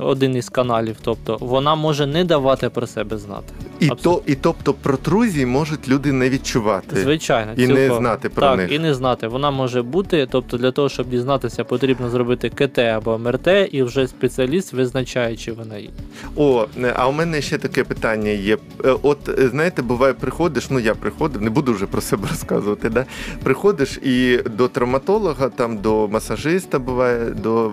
один 0.00 0.36
із 0.36 0.48
каналів, 0.48 0.96
тобто 1.02 1.36
вона 1.40 1.74
може 1.74 2.06
не 2.06 2.24
давати 2.24 2.68
про 2.68 2.86
себе 2.86 3.18
знати. 3.18 3.52
І, 3.80 3.88
то, 3.88 4.22
і 4.26 4.34
тобто 4.34 4.74
протрузії 4.74 5.46
можуть 5.46 5.88
люди 5.88 6.12
не 6.12 6.30
відчувати. 6.30 7.00
Звичайно, 7.00 7.52
І 7.56 7.66
не 7.66 7.94
знати 7.94 8.28
про 8.28 8.46
так, 8.46 8.56
них. 8.56 8.72
і 8.72 8.78
не 8.78 8.94
знати. 8.94 9.28
Вона 9.28 9.50
може 9.50 9.82
бути. 9.82 10.26
Тобто, 10.30 10.56
для 10.56 10.70
того, 10.70 10.88
щоб 10.88 11.08
дізнатися, 11.08 11.64
потрібно 11.64 12.10
зробити 12.10 12.50
КТ 12.50 12.78
або 12.78 13.18
МРТ, 13.18 13.48
і 13.72 13.82
вже 13.82 14.06
спеціаліст 14.06 14.72
визначає, 14.72 15.36
чи 15.36 15.52
вона 15.52 15.76
є. 15.76 15.88
О, 16.36 16.66
е, 16.82 16.92
а 16.96 17.08
у 17.08 17.12
мене 17.12 17.42
ще 17.42 17.58
таке 17.58 17.84
питання 17.84 18.30
є. 18.30 18.58
Е, 18.84 18.94
От 19.02 19.28
е, 19.28 19.48
знаєте, 19.48 19.82
буває, 19.82 20.14
приходиш, 20.14 20.70
ну 20.70 20.78
я 20.78 20.94
приходив, 20.94 21.42
не 21.42 21.50
буду 21.50 21.72
вже 21.72 21.86
про 21.86 22.00
себе 22.00 22.28
розказувати. 22.30 22.90
Да? 22.90 23.04
Приходиш 23.42 23.98
і 24.02 24.38
до 24.56 24.68
травматолога, 24.68 25.48
там 25.48 25.78
до 25.78 26.08
масажиста 26.08 26.78
буває, 26.78 27.30
до 27.30 27.68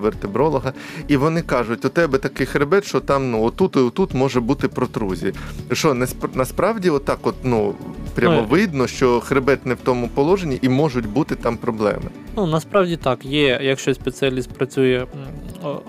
вертебролога, 0.49 0.73
і 1.07 1.17
вони 1.17 1.41
кажуть, 1.41 1.85
у 1.85 1.89
тебе 1.89 2.17
такий 2.17 2.45
хребет, 2.45 2.85
що 2.85 2.99
там 2.99 3.31
ну 3.31 3.43
отут 3.43 3.75
і 3.75 3.79
отут 3.79 4.13
може 4.13 4.39
бути 4.39 4.67
протрузія. 4.67 5.33
Що 5.71 5.93
не 5.93 6.05
сп- 6.05 6.29
насправді, 6.35 6.89
отак, 6.89 7.19
от 7.21 7.35
ну 7.43 7.75
прямо 8.15 8.35
Ну, 8.35 8.47
видно, 8.49 8.87
що 8.87 9.19
хребет 9.19 9.65
не 9.65 9.73
в 9.73 9.77
тому 9.83 10.07
положенні 10.07 10.59
і 10.61 10.69
можуть 10.69 11.07
бути 11.07 11.35
там 11.35 11.57
проблеми. 11.57 12.09
Ну 12.37 12.47
насправді 12.47 12.97
так, 12.97 13.25
є, 13.25 13.59
якщо 13.63 13.93
спеціаліст 13.93 14.49
працює 14.51 15.05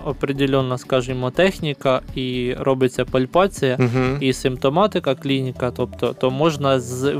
определенна, 0.05 0.77
скажімо, 0.77 1.31
техніка 1.31 2.01
і 2.15 2.55
робиться 2.59 3.05
пальпація. 3.05 3.77
Угу. 3.79 4.17
І 4.19 4.33
симптоматика 4.33 5.15
клініка, 5.15 5.71
тобто 5.71 6.13
то 6.13 6.31
можна 6.31 6.79
з, 6.79 7.15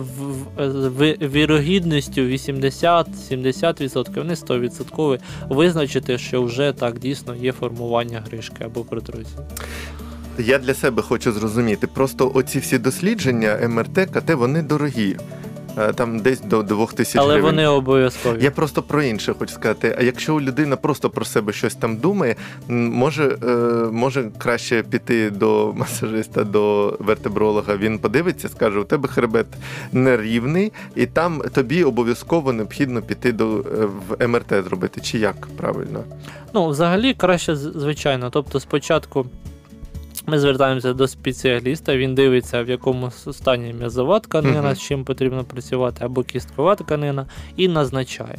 вірогідністю 1.22 2.22
80-70%, 2.22 4.24
не 4.24 4.34
100% 4.34 5.20
визначити, 5.50 6.18
що 6.18 6.44
вже 6.44 6.74
так 6.74 7.00
дійсно 7.00 7.36
є 7.36 7.52
формування 7.52 8.24
гришки 8.28 8.64
або 8.64 8.84
протрузії. 8.84 9.38
Я 10.40 10.60
для 10.60 10.74
себе 10.74 11.02
хочу 11.02 11.32
зрозуміти. 11.32 11.88
Просто 11.88 12.32
оці 12.34 12.60
всі 12.60 12.78
дослідження 12.78 13.60
МРТ, 13.68 14.10
КТ, 14.14 14.34
вони 14.34 14.62
дорогі. 14.62 15.18
Е, 15.78 15.94
Там 15.94 16.20
десь 16.20 16.42
до 16.42 16.64
2000 16.64 17.20
Але 17.20 17.34
гривень. 17.34 17.52
вони 17.52 17.68
обов'язкові. 17.68 18.38
Я 18.44 18.52
просто 18.52 18.82
про 18.84 19.04
інше 19.04 19.34
хочу 19.40 19.54
сказати. 19.54 19.96
А 20.00 20.04
якщо 20.04 20.42
людина 20.42 20.76
просто 20.76 21.10
про 21.10 21.26
себе 21.26 21.54
щось 21.54 21.76
там 21.76 21.98
думає, 21.98 22.36
може, 22.68 23.38
е, 23.44 23.48
може 23.92 24.30
краще 24.38 24.84
піти 24.84 25.30
до 25.30 25.74
масажиста, 25.78 26.44
до 26.44 26.96
вертебролога. 27.00 27.76
Він 27.76 28.00
подивиться, 28.00 28.50
скаже: 28.50 28.80
у 28.80 28.84
тебе 28.84 29.08
хребет 29.08 29.48
нерівний, 29.92 30.72
і 30.96 31.06
там 31.06 31.42
тобі 31.54 31.84
обов'язково 31.84 32.54
необхідно 32.54 33.02
піти 33.02 33.32
до 33.32 33.46
е, 33.60 33.88
в 34.20 34.28
МРТ 34.28 34.64
зробити. 34.68 35.02
Чи 35.02 35.18
як 35.18 35.48
правильно? 35.58 36.04
Ну, 36.54 36.68
взагалі, 36.68 37.14
краще, 37.14 37.56
звичайно. 37.56 38.30
Тобто, 38.30 38.60
спочатку 38.60 39.26
ми 40.26 40.40
звертаємося 40.40 40.94
до 40.94 41.08
спеціаліста, 41.08 41.98
він 41.98 42.16
дивиться, 42.16 42.64
в 42.64 42.70
якому 42.70 43.12
стані 43.12 43.74
м'язова 43.74 44.20
тканина, 44.20 44.62
Мгм. 44.62 44.76
з 44.76 44.82
чим 44.82 45.04
потрібно 45.04 45.44
працювати, 45.44 46.06
або 46.06 46.24
кісткова 46.24 46.76
тканина, 46.76 47.26
і 47.58 47.68
назначає. 47.68 48.38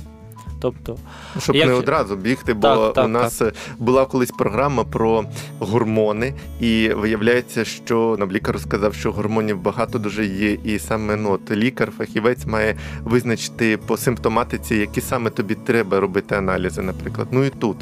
Тобто, 0.63 0.97
Щоб 1.39 1.57
Як- 1.57 1.69
не 1.69 1.75
одразу 1.75 2.17
бігти, 2.17 2.55
бо 2.55 2.69
Так, 2.69 2.95
так, 2.95 3.05
у 3.05 3.09
нас 3.09 3.43
е, 3.43 3.53
була 3.79 4.05
колись 4.05 4.31
програма 4.31 4.85
про 4.85 5.25
гормони, 5.59 6.35
і 6.61 6.89
виявляється, 6.89 7.65
що 7.65 8.17
нам 8.19 8.33
лікар 8.33 8.61
сказав, 8.61 8.95
що 8.95 9.13
гормонів 9.13 9.63
багато 9.63 9.99
дуже 9.99 10.27
є, 10.27 10.59
і 10.65 10.79
саме 10.79 11.17
ну, 11.17 11.33
от 11.33 11.51
лікар, 11.51 11.93
фахівець 11.99 12.47
має 12.47 12.77
визначити 13.05 13.77
по 13.77 13.97
симптоматиці, 13.97 14.75
які 14.77 15.01
саме 15.01 15.31
тобі 15.31 15.55
треба 15.55 16.01
робити 16.01 16.35
аналізи, 16.35 16.83
наприклад. 16.83 17.29
Ну 17.31 17.45
і 17.45 17.51
тут, 17.51 17.77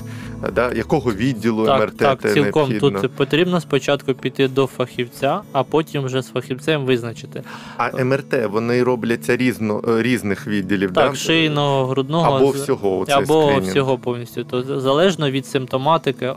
да, 0.52 0.72
якого 0.72 1.12
відділу 1.12 1.66
так, 1.66 1.80
МРТ 1.80 1.96
так, 1.96 2.32
цілком 2.32 2.70
необхідно. 2.70 3.00
тут 3.00 3.12
потрібно 3.12 3.60
спочатку 3.60 4.14
піти 4.14 4.48
до 4.48 4.66
фахівця, 4.66 5.40
а 5.52 5.62
потім 5.62 6.02
вже 6.04 6.22
з 6.22 6.28
фахівцем 6.28 6.84
визначити. 6.84 7.42
А 7.76 8.04
МРТ 8.04 8.46
вони 8.50 8.82
робляться 8.82 9.36
різно, 9.36 9.82
різних 9.86 10.46
відділів, 10.46 10.92
Так, 10.92 11.10
да? 11.10 11.16
шийного, 11.16 11.86
грудного, 11.86 12.36
або 12.36 12.52
з- 12.52 12.69
всього 12.76 13.06
цей 13.06 13.14
Або 13.14 13.42
скринінг? 13.42 13.70
всього 13.70 13.98
повністю. 13.98 14.44
То 14.44 14.80
залежно 14.80 15.30
від 15.30 15.46
симптоматики, 15.46 16.26
е, 16.26 16.34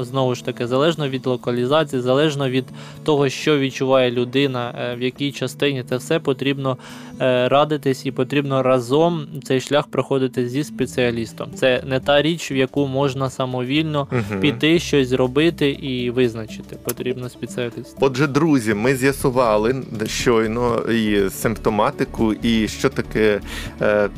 знову 0.00 0.34
ж 0.34 0.44
таки, 0.44 0.66
залежно 0.66 1.08
від 1.08 1.26
локалізації, 1.26 2.02
залежно 2.02 2.50
від 2.50 2.64
того, 3.04 3.28
що 3.28 3.58
відчуває 3.58 4.10
людина, 4.10 4.74
е, 4.92 4.96
в 4.96 5.02
якій 5.02 5.32
частині, 5.32 5.84
це 5.88 5.96
все 5.96 6.18
потрібно 6.20 6.76
е, 7.20 7.48
радитись 7.48 8.06
і 8.06 8.12
потрібно 8.12 8.62
разом 8.62 9.26
цей 9.44 9.60
шлях 9.60 9.86
проходити 9.86 10.48
зі 10.48 10.64
спеціалістом. 10.64 11.48
Це 11.54 11.82
не 11.86 12.00
та 12.00 12.22
річ, 12.22 12.52
в 12.52 12.56
яку 12.56 12.86
можна 12.86 13.30
самовільно 13.30 14.08
Мгм. 14.10 14.40
піти, 14.40 14.78
щось 14.78 15.08
зробити 15.08 15.70
і 15.70 16.10
визначити. 16.10 16.76
Потрібно 16.84 17.28
спеціаліст. 17.28 17.96
Отже, 18.00 18.26
друзі, 18.26 18.74
ми 18.74 18.96
з'ясували 18.96 19.82
щойно 20.06 20.76
і 20.78 21.30
симптоматику, 21.30 22.32
і 22.32 22.68
що 22.68 22.88
таке 22.88 23.40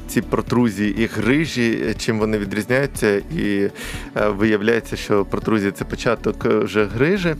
ці 0.08 0.22
протрузії 0.22 0.94
і 1.02 1.06
грижі, 1.06 1.55
е, 1.62 1.94
чим 1.94 2.18
вони 2.18 2.38
відрізняються, 2.38 3.16
і 3.16 3.70
е, 4.16 4.28
виявляється, 4.28 4.96
що 4.96 5.24
протрузія 5.24 5.72
це 5.72 5.84
початок 5.84 6.46
е, 6.46 6.58
вже 6.58 6.84
грижі. 6.84 7.34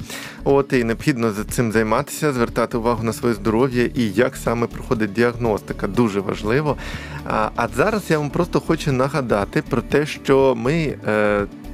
От 0.44 0.72
і 0.72 0.84
необхідно 0.84 1.32
за 1.32 1.44
цим 1.44 1.72
займатися, 1.72 2.32
звертати 2.32 2.76
увагу 2.76 3.04
на 3.04 3.12
своє 3.12 3.34
здоров'я 3.34 3.88
і 3.94 4.10
як 4.10 4.36
саме 4.36 4.66
проходить 4.66 5.12
діагностика. 5.12 5.86
Дуже 5.86 6.20
важливо. 6.20 6.76
А, 7.24 7.68
зараз 7.76 8.02
я 8.08 8.18
вам 8.18 8.30
просто 8.30 8.60
хочу 8.60 8.92
нагадати 8.92 9.62
про 9.68 9.80
те, 9.82 10.06
що 10.06 10.54
ми 10.54 10.94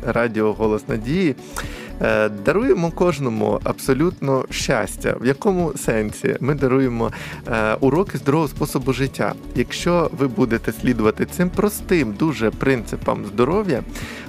радіо 0.06 0.52
Голос 0.52 0.88
Надії. 0.88 1.34
Е, 2.02 2.28
Даруємо 2.28 2.90
кожному 2.90 3.60
абсолютно 3.64 4.44
щастя. 4.50 5.16
В 5.20 5.26
якому 5.26 5.72
сенсі 5.76 6.36
ми 6.40 6.54
даруємо 6.54 7.12
е, 7.48 7.74
уроки 7.80 8.18
здорового 8.18 8.48
способу 8.48 8.92
життя. 8.92 9.34
Якщо 9.54 10.10
ви 10.18 10.28
будете 10.28 10.72
слідувати 10.72 11.26
цим 11.26 11.50
простим 11.50 12.14
дуже 12.18 12.50
принципам 12.50 13.24
здоров'я, 13.26 13.82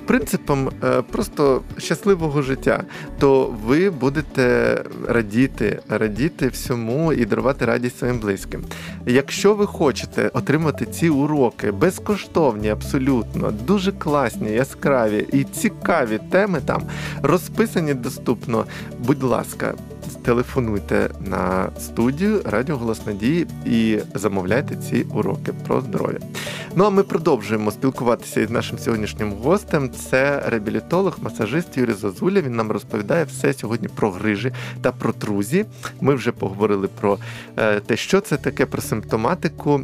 принципам 0.06 0.70
е, 0.84 1.02
просто 1.02 1.62
щасливого 1.78 2.42
життя, 2.42 2.84
то 3.20 3.56
ви 3.66 3.90
будете 3.90 4.78
радіти, 5.08 5.80
радіти 5.90 6.48
всьому 6.48 7.14
і 7.14 7.26
дарувати 7.26 7.66
радість 7.66 8.00
своїм 8.00 8.20
близьким. 8.20 8.64
Якщо 9.06 9.54
ви 9.54 9.66
хочете 9.66 10.28
отримати 10.34 10.86
ці 10.86 11.10
уроки 11.10 11.72
безкоштовні, 11.72 12.70
абсолютно 12.70 13.52
дуже 13.52 13.92
класні, 13.92 14.52
яскраві 14.52 15.28
і 15.34 15.44
цікаві 15.44 16.20
теми 16.30 16.62
там 16.66 16.84
розписані 17.22 17.94
доступно. 17.94 18.66
Будь 19.00 19.24
ласка, 19.24 19.74
телефонуйте 20.16 21.10
на 21.20 21.70
студію 21.80 22.42
Радіо 22.46 22.78
Голос 22.78 23.06
Надії 23.06 23.48
і 23.66 24.00
замовляйте 24.16 24.76
ці 24.76 25.02
уроки 25.02 25.54
про 25.68 25.82
здоров'я. 25.82 26.20
Ну 26.76 26.84
а 26.86 26.90
ми 26.90 27.04
продовжуємо 27.04 27.72
спілкуватися 27.72 28.42
із 28.42 28.50
нашим 28.50 28.78
сьогоднішнім 28.78 29.32
гостем. 29.32 29.92
Це 29.92 30.44
реабілітолог, 30.46 31.18
масажист 31.22 31.78
Юрій 31.78 31.94
Зозуля. 31.94 32.42
Він 32.42 32.56
нам 32.56 32.72
розповідає 32.72 33.24
все 33.24 33.54
сьогодні 33.54 33.88
про 33.88 34.12
грижі 34.12 34.52
та 34.82 34.92
про 34.92 35.14
трузі. 35.14 35.66
Ми 36.02 36.16
вже 36.16 36.32
поговорили 36.32 36.88
про 36.88 37.18
е, 37.58 37.80
те, 37.80 37.98
що 37.98 38.22
це 38.22 38.38
таке, 38.38 38.66
про 38.66 38.82
симптоматику. 38.82 39.82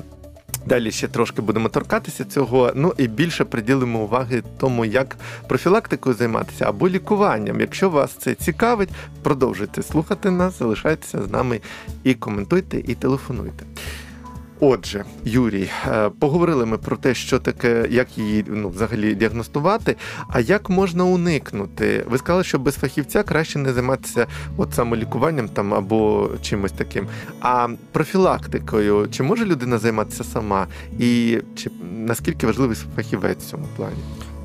Далі 0.69 0.91
ще 0.91 1.07
трошки 1.07 1.41
будемо 1.41 1.69
торкатися 1.69 2.25
цього. 2.25 2.71
Ну 2.75 2.93
і 2.97 3.07
більше 3.07 3.45
приділимо 3.45 3.99
уваги 3.99 4.43
тому, 4.59 4.85
як 4.85 5.17
профілактикою 5.47 6.15
займатися 6.15 6.65
або 6.67 6.89
лікуванням. 6.89 7.59
Якщо 7.59 7.89
вас 7.89 8.11
це 8.11 8.35
цікавить, 8.35 8.89
продовжуйте 9.23 9.83
слухати 9.83 10.31
нас, 10.31 10.59
залишайтеся 10.59 11.21
з 11.21 11.31
нами 11.31 11.59
і 12.03 12.13
коментуйте, 12.13 12.79
і 12.87 12.95
телефонуйте. 12.95 13.65
Отже, 14.59 15.03
Юрій, 15.25 15.69
е, 15.87 16.09
поговорили 16.19 16.65
ми 16.65 16.77
про 16.77 16.97
те, 16.97 17.13
що 17.13 17.39
таке, 17.39 17.87
як 17.89 18.17
її 18.17 18.45
ну, 18.47 18.69
взагалі 18.69 19.15
діагностувати, 19.15 19.95
а 20.29 20.39
як 20.39 20.69
можна 20.69 21.03
уникнути. 21.03 22.05
Ви 22.09 22.17
сказали, 22.17 22.43
що 22.43 22.59
без 22.59 22.75
фахівця 22.75 23.23
краще 23.23 23.59
не 23.59 23.73
займатися 23.73 24.27
от 24.57 24.73
самолікуванням 24.73 25.49
там 25.49 25.73
або 25.73 26.29
чимось 26.41 26.71
таким. 26.71 27.07
А 27.41 27.67
профілактикою, 27.91 29.07
чи 29.11 29.23
може 29.23 29.45
людина 29.45 29.77
займатися 29.77 30.23
сама? 30.23 30.67
І 30.99 31.39
чи 31.55 31.71
наскільки 31.95 32.47
важливий 32.47 32.77
фахівець 32.95 33.45
в 33.45 33.49
цьому 33.49 33.65
плані? 33.77 33.95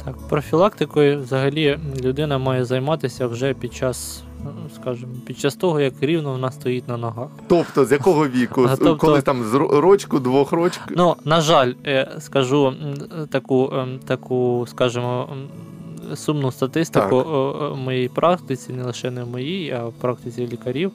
Так, 0.04 0.16
профілактикою 0.28 1.22
взагалі 1.22 1.78
людина 2.02 2.38
має 2.38 2.64
займатися 2.64 3.26
вже 3.26 3.54
під 3.54 3.74
час, 3.74 4.22
ну, 4.44 4.70
скажімо, 4.74 5.12
під 5.26 5.38
час 5.38 5.54
того, 5.54 5.80
як 5.80 5.94
рівно 6.00 6.32
вона 6.32 6.50
стоїть 6.50 6.88
на 6.88 6.96
ногах. 6.96 7.28
Тобто, 7.48 7.84
з 7.84 7.92
якого 7.92 8.28
віку? 8.28 8.66
Тобто- 8.78 8.96
Коли 8.96 9.22
там 9.22 9.44
з 9.44 9.54
рочку, 9.54 10.18
двох 10.18 10.52
рочок? 10.52 10.82
Ну, 10.90 11.16
на 11.24 11.40
жаль, 11.40 11.72
е, 11.86 12.10
скажу 12.18 12.74
таку, 13.30 13.72
таку, 14.06 14.66
скажімо, 14.68 15.28
сумну 16.14 16.52
статистику 16.52 17.16
в 17.74 17.76
моїй 17.76 18.08
практиці, 18.08 18.72
не 18.72 18.84
лише 18.84 19.10
не 19.10 19.24
в 19.24 19.28
моїй, 19.28 19.70
а 19.70 19.84
в 19.84 19.92
практиці 19.92 20.46
лікарів. 20.52 20.92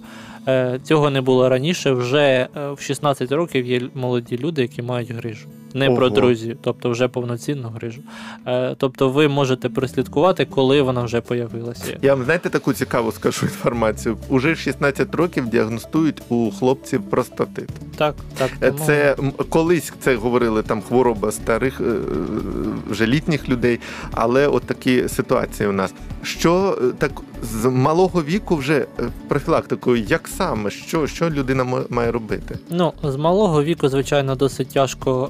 Е, 0.47 0.79
Цього 0.83 1.09
не 1.09 1.21
було 1.21 1.49
раніше. 1.49 1.91
Вже 1.91 2.47
в 2.77 2.81
16 2.81 3.31
років 3.31 3.65
є 3.65 3.81
молоді 3.93 4.37
люди, 4.37 4.61
які 4.61 4.81
мають 4.81 5.11
грижу. 5.11 5.47
Не 5.73 5.87
Ого. 5.87 5.97
про 5.97 6.09
друзів, 6.09 6.57
тобто 6.61 6.89
вже 6.89 7.07
повноцінну 7.07 7.69
грижу. 7.69 8.01
Е, 8.47 8.75
Тобто 8.77 9.09
ви 9.09 9.27
можете 9.27 9.69
прослідкувати, 9.69 10.45
коли 10.45 10.81
вона 10.81 11.03
вже 11.03 11.21
появилася. 11.21 11.97
Я 12.01 12.15
вам 12.15 12.23
знаєте 12.23 12.49
таку 12.49 12.73
цікаву 12.73 13.11
скажу 13.11 13.45
інформацію. 13.45 14.17
Уже 14.29 14.55
16 14.55 15.15
років 15.15 15.47
діагностують 15.49 16.21
у 16.29 16.51
хлопців 16.59 17.01
простатит. 17.09 17.69
Так, 17.97 18.15
так. 18.37 18.49
Е, 18.61 18.71
тому- 18.71 18.85
Це 18.85 19.15
колись 19.49 19.93
це 19.99 20.15
говорили 20.15 20.61
там 20.63 20.81
хвороба 20.81 21.31
старих 21.31 21.81
е, 21.81 21.83
вже 22.89 23.07
літніх 23.07 23.49
людей, 23.49 23.79
але 24.11 24.47
от 24.47 24.63
такі 24.63 25.07
ситуації 25.09 25.69
у 25.69 25.71
нас. 25.71 25.93
Що 26.23 26.77
так 26.97 27.11
з 27.41 27.65
малого 27.65 28.23
віку 28.23 28.55
вже 28.55 28.85
профілактикою, 29.27 30.03
як 30.03 30.27
саме, 30.27 30.69
що, 30.69 31.07
що 31.07 31.29
людина 31.29 31.63
ма- 31.63 31.83
має 31.89 32.11
робити? 32.11 32.57
Ну, 32.69 32.93
з 33.03 33.15
малого 33.15 33.63
віку, 33.63 33.89
звичайно, 33.89 34.35
досить 34.35 34.69
тяжко 34.69 35.29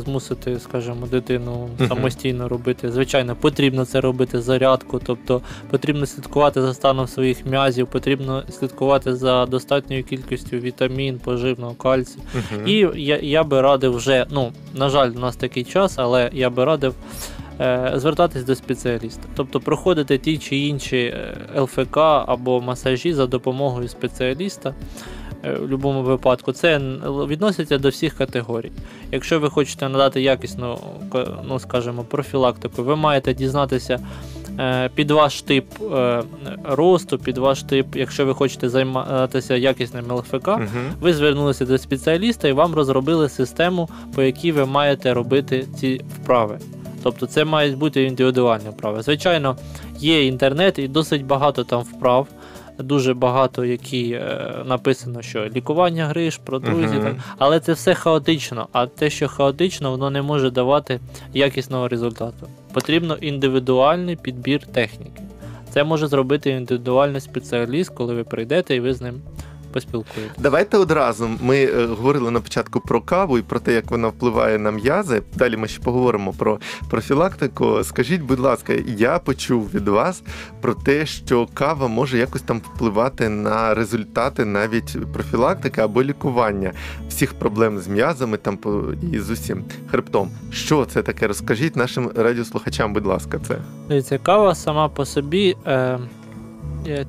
змусити, 0.00 0.58
скажімо, 0.60 1.06
дитину 1.10 1.68
самостійно 1.88 2.48
робити. 2.48 2.92
Звичайно, 2.92 3.36
потрібно 3.36 3.84
це 3.84 4.00
робити 4.00 4.40
зарядку, 4.40 5.00
тобто 5.06 5.40
потрібно 5.70 6.06
слідкувати 6.06 6.62
за 6.62 6.74
станом 6.74 7.06
своїх 7.06 7.46
м'язів, 7.46 7.86
потрібно 7.86 8.42
слідкувати 8.50 9.14
за 9.14 9.46
достатньою 9.46 10.04
кількістю 10.04 10.56
вітамін, 10.56 11.18
поживного 11.18 11.74
кальцію. 11.74 12.22
Мгм. 12.34 12.68
І 12.68 12.86
я, 12.94 13.18
я 13.22 13.44
би 13.44 13.60
радив 13.60 13.96
вже, 13.96 14.26
ну, 14.30 14.52
на 14.74 14.88
жаль, 14.88 15.10
у 15.16 15.18
нас 15.18 15.36
такий 15.36 15.64
час, 15.64 15.94
але 15.96 16.30
я 16.32 16.50
би 16.50 16.64
радив. 16.64 16.94
е, 17.60 17.92
Звертатись 17.96 18.44
до 18.44 18.54
спеціаліста, 18.54 19.22
тобто 19.36 19.60
проходити 19.60 20.18
ті 20.18 20.38
чи 20.38 20.56
інші 20.56 20.96
е, 20.96 21.36
ЛФК 21.60 21.96
або 22.26 22.60
масажі 22.60 23.14
за 23.14 23.26
допомогою 23.26 23.88
спеціаліста 23.88 24.68
е, 24.70 24.74
в 25.52 25.60
будь-якому 25.60 26.02
випадку. 26.02 26.52
Це 26.52 26.78
відноситься 27.28 27.78
до 27.78 27.88
всіх 27.88 28.14
категорій. 28.14 28.72
Якщо 29.12 29.40
ви 29.40 29.50
хочете 29.50 29.88
надати 29.88 30.22
якісну, 30.22 30.78
ну 31.48 31.58
скажімо, 31.58 32.04
профілактику, 32.08 32.82
ви 32.82 32.96
маєте 32.96 33.34
дізнатися 33.34 34.00
е, 34.60 34.90
під 34.94 35.10
ваш 35.10 35.42
тип 35.42 35.64
е, 35.94 36.22
росту, 36.64 37.18
під 37.18 37.38
ваш 37.38 37.62
тип, 37.62 37.96
якщо 37.96 38.26
ви 38.26 38.34
хочете 38.34 38.68
займатися 38.68 39.56
якісним 39.56 40.12
ЛФК, 40.12 40.48
Мгм. 40.48 40.92
ви 41.00 41.14
звернулися 41.14 41.64
до 41.66 41.78
спеціаліста 41.78 42.48
і 42.48 42.52
вам 42.52 42.74
розробили 42.74 43.28
систему, 43.28 43.88
по 44.14 44.22
якій 44.22 44.52
ви 44.52 44.66
маєте 44.66 45.14
робити 45.14 45.66
ці 45.80 46.00
вправи. 46.16 46.58
Тобто 47.02 47.26
це 47.26 47.44
мають 47.44 47.78
бути 47.78 48.02
індивідуальні 48.04 48.68
вправи. 48.68 49.02
Звичайно, 49.02 49.56
є 49.98 50.26
інтернет 50.26 50.78
і 50.78 50.88
досить 50.88 51.24
багато 51.26 51.64
там 51.64 51.82
вправ, 51.82 52.26
дуже 52.78 53.14
багато, 53.14 53.64
які 53.64 54.10
е, 54.10 54.54
написано, 54.66 55.22
що 55.22 55.44
лікування 55.44 56.06
гриш, 56.06 56.36
про 56.36 56.58
друзі, 56.58 56.94
uh-huh. 56.94 57.02
так, 57.02 57.14
але 57.38 57.60
це 57.60 57.72
все 57.72 57.94
хаотично. 57.94 58.68
А 58.72 58.86
те, 58.86 59.10
що 59.10 59.28
хаотично, 59.28 59.90
воно 59.90 60.10
не 60.10 60.22
може 60.22 60.50
давати 60.50 61.00
якісного 61.34 61.88
результату. 61.88 62.48
Потрібно 62.72 63.14
індивідуальний 63.14 64.16
підбір 64.16 64.66
техніки. 64.66 65.22
Це 65.70 65.84
може 65.84 66.06
зробити 66.06 66.50
індивідуальний 66.50 67.20
спеціаліст, 67.20 67.94
коли 67.94 68.14
ви 68.14 68.24
прийдете 68.24 68.76
і 68.76 68.80
ви 68.80 68.94
з 68.94 69.00
ним 69.00 69.22
поспілкуєтесь. 69.74 70.38
Давайте 70.38 70.76
одразу. 70.76 71.30
Ми 71.40 71.64
е, 71.64 71.86
говорили 71.86 72.30
на 72.30 72.40
початку 72.40 72.80
про 72.80 73.00
каву 73.00 73.38
і 73.38 73.42
про 73.42 73.60
те, 73.60 73.72
як 73.72 73.90
вона 73.90 74.08
впливає 74.08 74.58
на 74.58 74.70
м'язи. 74.70 75.22
Далі 75.36 75.56
ми 75.56 75.68
ще 75.68 75.82
поговоримо 75.82 76.32
про 76.32 76.58
профілактику. 76.90 77.84
Скажіть, 77.84 78.22
будь 78.22 78.40
ласка, 78.40 78.72
я 78.86 79.18
почув 79.18 79.70
від 79.74 79.88
вас 79.88 80.22
про 80.60 80.74
те, 80.74 81.06
що 81.06 81.48
кава 81.54 81.88
може 81.88 82.18
якось 82.18 82.42
там 82.42 82.58
впливати 82.58 83.28
на 83.28 83.74
результати 83.74 84.44
навіть 84.44 85.12
профілактики 85.12 85.80
або 85.80 86.02
лікування 86.02 86.72
всіх 87.08 87.34
проблем 87.34 87.78
з 87.78 87.88
м'язами 87.88 88.36
там 88.36 88.58
і 89.12 89.18
з 89.18 89.30
усім 89.30 89.64
хребтом. 89.90 90.30
Що 90.50 90.84
це 90.84 91.02
таке? 91.02 91.26
Розкажіть 91.26 91.76
нашим 91.76 92.10
радіослухачам, 92.16 92.92
будь 92.92 93.06
ласка, 93.06 93.40
це. 93.48 93.56
Дивіться, 93.88 94.18
кава 94.18 94.54
сама 94.54 94.88
по 94.88 95.04
собі. 95.04 95.56
Е, 95.66 95.98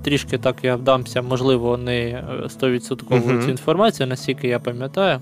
трішки 0.04 0.38
так 0.38 0.56
я 0.64 0.76
вдамся, 0.76 1.22
можливо, 1.22 1.78
не 1.78 2.00
е, 2.10 2.24
100% 2.48 3.04
Мгм. 3.10 3.42
цю 3.44 3.50
інформацію, 3.50 4.08
наскільки 4.08 4.48
я 4.48 4.60
пам'ятаю. 4.60 5.20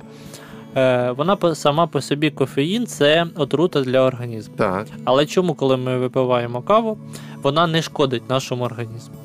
Е, 0.76 1.12
Вона 1.12 1.56
сама 1.56 1.88
по 1.88 2.02
собі 2.02 2.32
кофеїн 2.32 2.88
це 2.88 3.26
отрута 3.36 3.82
для 3.82 4.02
організму. 4.02 4.56
Так. 4.58 4.88
Але 5.04 5.26
чому, 5.26 5.54
коли 5.54 5.78
ми 5.78 5.98
випиваємо 5.98 6.62
каву, 6.62 6.98
вона 7.42 7.68
не 7.68 7.82
шкодить 7.82 8.30
нашому 8.30 8.64
організму? 8.64 9.16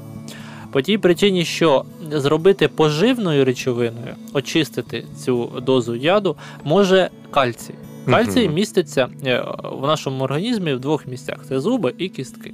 По 0.73 0.83
тій 0.83 0.99
причині, 0.99 1.45
що 1.45 1.85
зробити 2.11 2.69
поживною 2.69 3.45
речовиною, 3.45 4.15
очистити 4.33 5.05
цю 5.25 5.63
дозу 5.67 5.95
яду, 5.95 6.37
може 6.65 7.11
кальцій. 7.31 7.75
Кальцій 8.07 8.49
міститься 8.49 9.09
е, 9.27 9.45
в 9.73 9.87
нашому 9.87 10.25
організмі 10.25 10.75
в 10.75 10.81
двох 10.81 11.07
місцях: 11.07 11.37
це 11.49 11.61
зуби 11.61 11.95
і 11.99 12.09
кістки. 12.09 12.53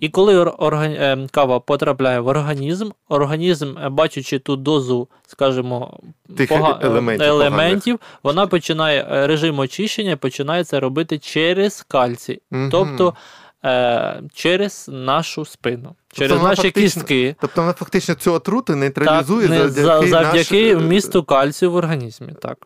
І 0.00 0.08
коли 0.08 0.38
ор- 0.44 0.56
орган- 0.56 0.96
е, 1.00 1.28
кава 1.30 1.60
потрапляє 1.60 2.20
в 2.20 2.26
організм, 2.26 2.90
організм, 3.08 3.78
е, 3.78 3.88
бачачи 3.88 4.38
ту 4.38 4.56
дозу, 4.56 5.08
скажімо, 5.26 5.98
Тих 6.36 6.48
пога- 6.50 6.78
елементів 6.82 7.26
елементів 7.26 8.00
вона 8.22 8.46
починає 8.46 9.06
е, 9.10 9.26
режим 9.26 9.58
очищення, 9.58 10.16
починає 10.16 10.64
це 10.64 10.80
робити 10.80 11.18
через 11.18 11.82
кальцій, 11.82 12.42
угу. 12.52 12.68
тобто 12.70 13.14
е, 13.64 14.22
через 14.34 14.90
нашу 14.92 15.44
спину, 15.44 15.94
через 16.12 16.32
вона 16.36 16.48
наші 16.48 16.62
фактично 16.62 17.00
кістки. 17.02 17.36
Тобто 17.40 17.60
вона 17.60 17.72
фактично 17.72 18.14
цю 18.14 18.32
отруту 18.32 18.72
Так, 18.72 18.76
нейтралізує 18.76 19.48
не, 19.48 19.68
завдяки, 19.68 20.08
завдяки 20.10 20.74
наш- 20.74 20.84
вмісту 20.84 21.22
кальцію 21.22 21.70
в 21.70 21.74
організмі. 21.74 22.28
Так. 22.42 22.56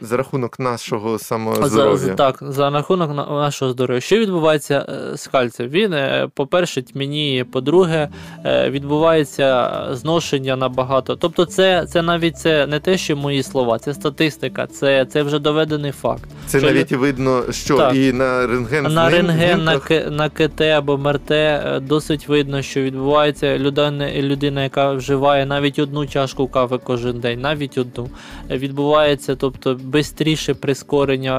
з- 0.00 0.06
за 0.08 0.16
рахунок 0.16 0.58
нашого 0.58 1.18
За, 1.18 1.24
самоздоров'я. 1.24 1.96
за- 1.96 2.14
так, 2.14 2.38
за 2.40 2.70
рахунок 2.70 3.10
на- 3.14 3.26
нашого 3.26 3.72
здоров'я. 3.72 4.00
Що 4.00 4.16
відбувається 4.18 4.86
е, 5.12 5.16
з 5.16 5.26
кальцієм? 5.26 5.72
Він, 5.72 5.92
е, 5.92 6.28
по-перше, 6.34 6.82
тьмяніє, 6.82 7.44
по-друге, 7.44 8.08
е, 8.44 8.70
відбувається 8.70 9.70
зношення 9.92 10.56
набагато. 10.56 11.16
Тобто, 11.16 11.44
це, 11.44 11.86
це 11.88 12.02
навіть 12.02 12.38
це 12.38 12.66
не 12.66 12.80
те, 12.80 12.98
що 12.98 13.16
мої 13.16 13.42
слова, 13.42 13.78
це 13.78 13.94
статистика, 13.94 14.66
це, 14.66 15.04
це 15.06 15.22
вже 15.22 15.38
доведений 15.38 15.92
факт. 15.92 16.24
Це 16.46 16.58
що 16.58 16.66
навіть 16.66 16.92
і 16.92 16.96
видно, 16.96 17.42
що 17.52 17.76
Так. 17.76 17.94
і 17.94 18.12
на 18.12 18.46
рентген 18.46 18.84
На 18.84 19.10
рентген, 19.10 19.64
на, 19.64 19.78
К- 19.78 20.10
на 20.10 20.28
КТ 20.28 20.60
або 20.60 20.98
МРТ 20.98 21.30
е, 21.30 21.80
досить 21.82 22.28
видно, 22.28 22.62
що 22.62 22.79
відбувається 22.82 23.58
людина, 23.58 24.12
людина, 24.12 24.62
яка 24.62 24.92
вживає 24.92 25.46
навіть 25.46 25.78
одну 25.78 26.06
чашку 26.06 26.48
кави 26.48 26.78
кожен 26.84 27.20
день, 27.20 27.40
навіть 27.40 27.78
одну. 27.78 28.08
Відбувається, 28.50 29.36
тобто 29.36 29.78
швидше 30.02 30.54
прискорення, 30.54 31.38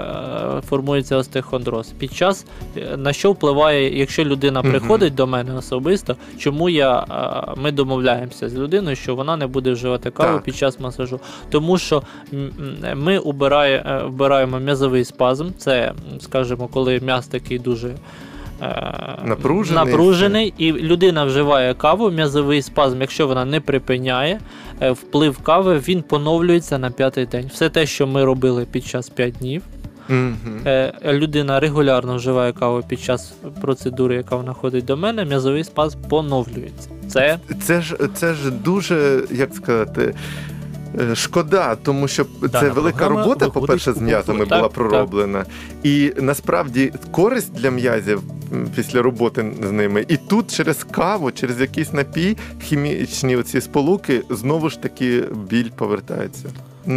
е, 0.57 0.61
формується 0.61 1.17
остеохондроз. 1.17 1.87
Під 1.87 2.13
час 2.13 2.45
е, 2.77 2.97
на 2.97 3.13
що 3.13 3.31
впливає, 3.31 3.99
якщо 3.99 4.23
людина 4.23 4.61
приходить 4.61 5.15
до 5.15 5.27
мене 5.27 5.55
особисто, 5.55 6.15
чому 6.37 6.69
я, 6.69 6.99
е, 6.99 7.61
ми 7.61 7.71
домовляємося 7.71 8.49
з 8.49 8.55
людиною, 8.55 8.95
що 8.95 9.15
вона 9.15 9.37
не 9.37 9.47
буде 9.47 9.71
вживати 9.71 10.11
каву 10.11 10.33
Так. 10.33 10.43
під 10.43 10.55
час 10.55 10.79
масажу. 10.79 11.19
Тому 11.49 11.77
що 11.77 12.03
ми 12.95 13.17
убирає, 13.17 14.01
вбираємо 14.05 14.59
м'язовий 14.59 15.05
спазм, 15.05 15.49
це, 15.57 15.93
скажімо, 16.19 16.69
коли 16.73 16.99
м'яз 16.99 17.27
такий 17.27 17.59
дуже. 17.59 17.95
Е, 18.61 19.17
Напружений. 19.25 19.85
напружений, 19.85 20.53
і 20.57 20.71
людина 20.71 21.25
вживає 21.25 21.73
каву, 21.73 22.11
м'язовий 22.11 22.61
спазм, 22.61 23.01
якщо 23.01 23.27
вона 23.27 23.45
не 23.45 23.59
припиняє, 23.59 24.39
е, 24.81 24.91
вплив 24.91 25.37
кави 25.37 25.79
він 25.87 26.01
поновлюється 26.01 26.77
на 26.77 26.91
п'ятий 26.91 27.25
день. 27.25 27.49
Все 27.53 27.69
те, 27.69 27.85
що 27.85 28.07
ми 28.07 28.23
робили 28.25 28.65
під 28.71 28.85
час 28.85 29.09
5 29.09 29.33
днів, 29.33 29.61
е, 30.65 30.93
людина 31.05 31.59
регулярно 31.59 32.15
вживає 32.15 32.53
каву 32.53 32.83
під 32.87 32.99
час 32.99 33.33
процедури, 33.61 34.15
яка 34.15 34.35
вона 34.35 34.53
ходить 34.53 34.85
до 34.85 34.97
мене, 34.97 35.25
м'язовий 35.25 35.63
спазм 35.63 35.99
поновлюється. 36.09 36.89
Це 37.07 37.39
Це 37.61 37.81
ж 37.81 37.95
це 38.13 38.33
ж 38.33 38.51
дуже, 38.51 39.23
як 39.31 39.53
сказати. 39.53 40.15
Е, 40.99 41.15
Шкода, 41.15 41.75
тому 41.75 42.07
що 42.07 42.25
це 42.51 42.69
велика 42.69 43.07
робота, 43.07 43.49
по-перше, 43.49 43.93
з 43.93 43.97
м'язами 44.01 44.45
була 44.45 44.61
Так, 44.61 44.71
пророблена. 44.71 45.45
І 45.83 46.13
насправді 46.17 46.93
користь 47.11 47.53
для 47.53 47.71
м'язів 47.71 48.21
після 48.75 49.01
роботи 49.01 49.53
з 49.63 49.71
ними. 49.71 50.05
І 50.07 50.17
тут 50.17 50.55
через 50.55 50.83
каву, 50.83 51.31
через 51.31 51.61
якийсь 51.61 51.93
напій, 51.93 52.37
хімічні 52.61 53.37
оці 53.37 53.61
сполуки, 53.61 54.23
знову 54.29 54.69
ж 54.69 54.81
таки 54.81 55.23
біль 55.49 55.69
повертається. 55.69 56.49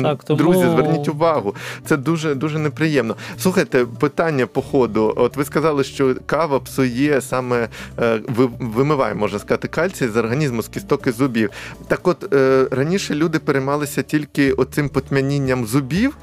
Так, 0.03 0.25
тому- 0.25 0.38
Друзі, 0.38 0.61
зверніть 0.61 1.09
увагу. 1.09 1.55
Це 1.87 1.97
дуже 1.97 2.35
дуже 2.35 2.59
неприємно. 2.59 3.16
Слухайте, 3.38 3.87
питання 4.01 4.47
по 4.47 4.62
ходу. 4.62 5.12
От 5.16 5.37
ви 5.37 5.44
сказали, 5.44 5.85
що 5.85 6.14
кава 6.27 6.61
псує 6.61 7.20
саме 7.20 7.68
е, 7.99 8.20
вимиває, 8.59 9.14
можна 9.14 9.38
сказати, 9.38 9.68
кальцій 9.68 10.09
з 10.09 10.16
організму, 10.16 10.62
з 10.62 10.68
кісток 10.68 11.07
і 11.07 11.11
зубів. 11.11 11.51
Так 11.88 12.09
от 12.09 12.35
е, 12.35 12.66
раніше 12.70 13.14
люди 13.14 13.38
переймалися 13.38 14.03
тільки 14.03 14.53
оцим 14.53 14.88
потьмянінням 14.88 15.66
зубів. 15.66 16.16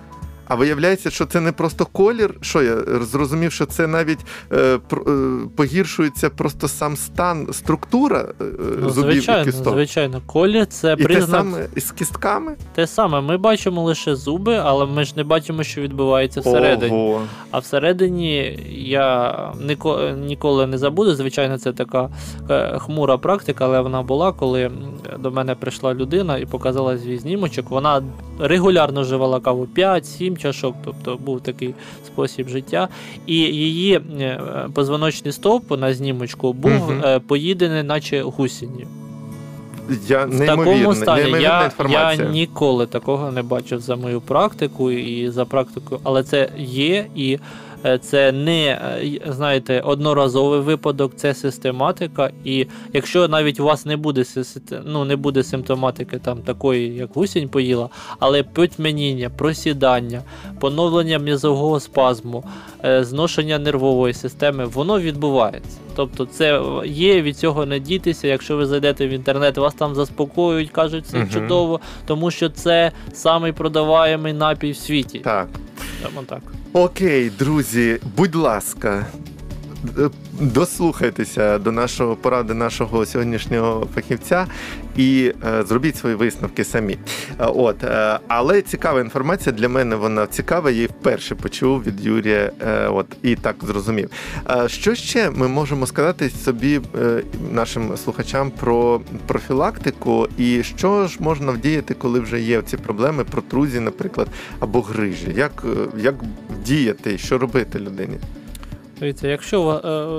А 0.51 0.55
виявляється, 0.55 1.09
що 1.09 1.25
це 1.25 1.41
не 1.41 1.51
просто 1.51 1.85
колір. 1.85 2.33
Що 2.41 2.61
я 2.61 2.77
зрозумів, 3.01 3.51
що 3.51 3.65
це 3.65 3.87
навіть 3.87 4.19
е, 4.51 4.57
е, 4.57 4.79
погіршується 5.55 6.29
просто 6.29 6.67
сам 6.67 6.97
стан, 6.97 7.47
структура 7.51 8.25
е, 8.41 8.43
ну, 8.81 8.89
зубів 8.89 9.09
і 9.09 9.13
звичайно, 9.13 9.45
кісток. 9.45 9.73
звичайно. 9.73 10.21
Колір 10.25 10.65
це 10.65 10.95
І 10.99 11.05
те 11.05 11.21
саме 11.21 11.67
із 11.75 11.91
кістками. 11.91 12.55
Те 12.75 12.87
саме, 12.87 13.21
ми 13.21 13.37
бачимо 13.37 13.83
лише 13.83 14.15
зуби, 14.15 14.61
але 14.63 14.85
ми 14.85 15.03
ж 15.03 15.13
не 15.15 15.23
бачимо, 15.23 15.63
що 15.63 15.81
відбувається 15.81 16.39
всередині. 16.39 16.95
Ого. 16.95 17.21
А 17.51 17.59
всередині 17.59 18.59
я 18.71 19.35
ніко- 19.67 20.17
ніколи 20.17 20.67
не 20.67 20.77
забуду. 20.77 21.15
Звичайно, 21.15 21.57
це 21.57 21.73
така 21.73 22.09
е, 22.49 22.79
хмура 22.79 23.17
практика, 23.17 23.65
але 23.65 23.81
вона 23.81 24.01
була, 24.01 24.31
коли 24.31 24.71
до 25.19 25.31
мене 25.31 25.55
прийшла 25.55 25.93
людина 25.93 26.37
і 26.37 26.45
показала 26.45 26.97
свій 26.97 27.17
знімочок. 27.17 27.69
Вона 27.69 28.01
регулярно 28.41 29.01
вживала 29.01 29.39
каву 29.39 29.67
5-7 29.75 30.37
чашок, 30.37 30.75
тобто 30.85 31.17
був 31.17 31.41
такий 31.41 31.73
спосіб 32.05 32.49
життя. 32.49 32.87
І 33.25 33.35
її 33.35 33.95
е, 33.95 34.39
позвоночний 34.73 35.31
стовп 35.31 35.71
на 35.71 35.93
знімочку 35.93 36.53
був 36.53 36.91
е, 36.91 37.19
поїдений, 37.19 37.83
наче 37.83 38.21
гусінню. 38.21 38.87
Я 40.07 40.25
В 40.25 40.45
такому 40.45 40.95
стані 40.95 41.31
я, 41.41 41.71
я 41.89 42.15
ніколи 42.15 42.85
такого 42.85 43.31
не 43.31 43.41
бачив 43.41 43.79
за 43.79 43.95
мою 43.95 44.21
практику 44.21 44.91
і 44.91 45.29
за 45.29 45.45
практикою, 45.45 46.01
але 46.03 46.23
це 46.23 46.49
є 46.57 47.05
і 47.15 47.39
це 48.01 48.31
не 48.31 48.67
е, 48.67 49.19
знаєте 49.27 49.79
одноразовий 49.79 50.59
випадок, 50.59 51.15
це 51.15 51.33
систематика. 51.33 52.31
І 52.45 52.67
якщо 52.93 53.27
навіть 53.27 53.59
у 53.59 53.63
вас 53.63 53.85
не 53.85 53.97
буде 53.97 54.23
ну, 54.85 55.05
не 55.05 55.15
буде 55.15 55.43
симптоматики 55.43 56.17
там 56.17 56.37
такої, 56.37 56.95
як 56.95 57.09
гусінь 57.13 57.49
поїла, 57.49 57.89
але 58.19 58.43
потьмяніння, 58.43 59.29
просідання, 59.29 60.21
поновлення 60.59 61.19
м'язового 61.19 61.79
спазму, 61.79 62.43
е, 62.85 63.03
зношення 63.03 63.59
нервової 63.59 64.13
системи, 64.13 64.65
воно 64.65 64.99
відбувається. 64.99 65.77
Тобто, 65.95 66.25
це 66.25 66.61
є 66.85 67.21
від 67.21 67.37
цього 67.37 67.65
не 67.65 67.79
дітися. 67.79 68.27
Якщо 68.27 68.57
ви 68.57 68.65
зайдете 68.65 69.07
в 69.07 69.09
інтернет, 69.09 69.57
вас 69.57 69.73
там 69.73 69.95
заспокоюють, 69.95 70.69
кажуть, 70.69 71.05
все 71.05 71.17
Мгм. 71.17 71.29
чудово, 71.29 71.79
тому 72.05 72.31
що 72.31 72.49
це 72.49 72.91
самий 73.13 73.51
продаваємий 73.51 74.33
напій 74.33 74.71
в 74.71 74.77
світі. 74.77 75.19
Так. 75.19 75.47
Тому 76.03 76.21
так. 76.25 76.41
Окей, 76.73 77.29
друзі, 77.29 77.99
будь 78.17 78.35
ласка. 78.35 79.05
Е, 79.99 80.09
Дослухайтеся 80.39 81.57
до 81.57 81.71
нашого 81.71 82.15
поради 82.15 82.53
нашого 82.53 83.05
сьогоднішнього 83.05 83.87
фахівця 83.95 84.47
і 84.97 85.33
е, 85.45 85.63
зробіть 85.63 85.97
свої 85.97 86.15
висновки 86.15 86.63
самі. 86.63 86.93
Е, 86.93 86.97
От, 87.39 87.75
але 88.27 88.61
цікава 88.61 89.01
інформація 89.01 89.55
для 89.55 89.69
мене 89.69 89.95
вона 89.95 90.27
цікава. 90.27 90.69
Я 90.69 90.75
її 90.75 90.87
вперше 90.87 91.35
почув 91.35 91.83
від 91.83 92.05
Юрія. 92.05 92.51
От 92.89 93.05
і 93.23 93.35
так 93.35 93.55
зрозумів. 93.61 94.09
Що 94.67 94.95
ще 94.95 95.29
ми 95.29 95.47
можемо 95.47 95.87
сказати 95.87 96.29
собі 96.29 96.81
нашим 97.51 97.97
слухачам 97.97 98.51
про 98.51 99.01
профілактику, 99.27 100.27
і 100.37 100.63
що 100.63 101.07
ж 101.07 101.17
можна 101.19 101.51
вдіяти, 101.51 101.93
коли 101.93 102.19
вже 102.19 102.41
є 102.41 102.61
ці 102.61 102.77
проблеми, 102.77 103.23
протрузії, 103.23 103.79
наприклад, 103.79 104.27
або 104.59 104.81
грижі? 104.81 105.33
Як, 105.35 105.63
як 105.97 106.15
діяти, 106.65 107.17
що 107.17 107.37
робити 107.37 107.79
людині? 107.79 108.17
Дивіться, 109.01 109.27
якщо 109.27 109.71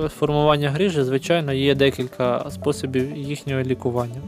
е, 0.04 0.08
формування 0.08 0.70
грижі, 0.70 1.02
звичайно, 1.02 1.52
є 1.52 1.74
декілька 1.74 2.46
способів 2.50 3.16
їхнього 3.16 3.62
лікування. 3.62 4.20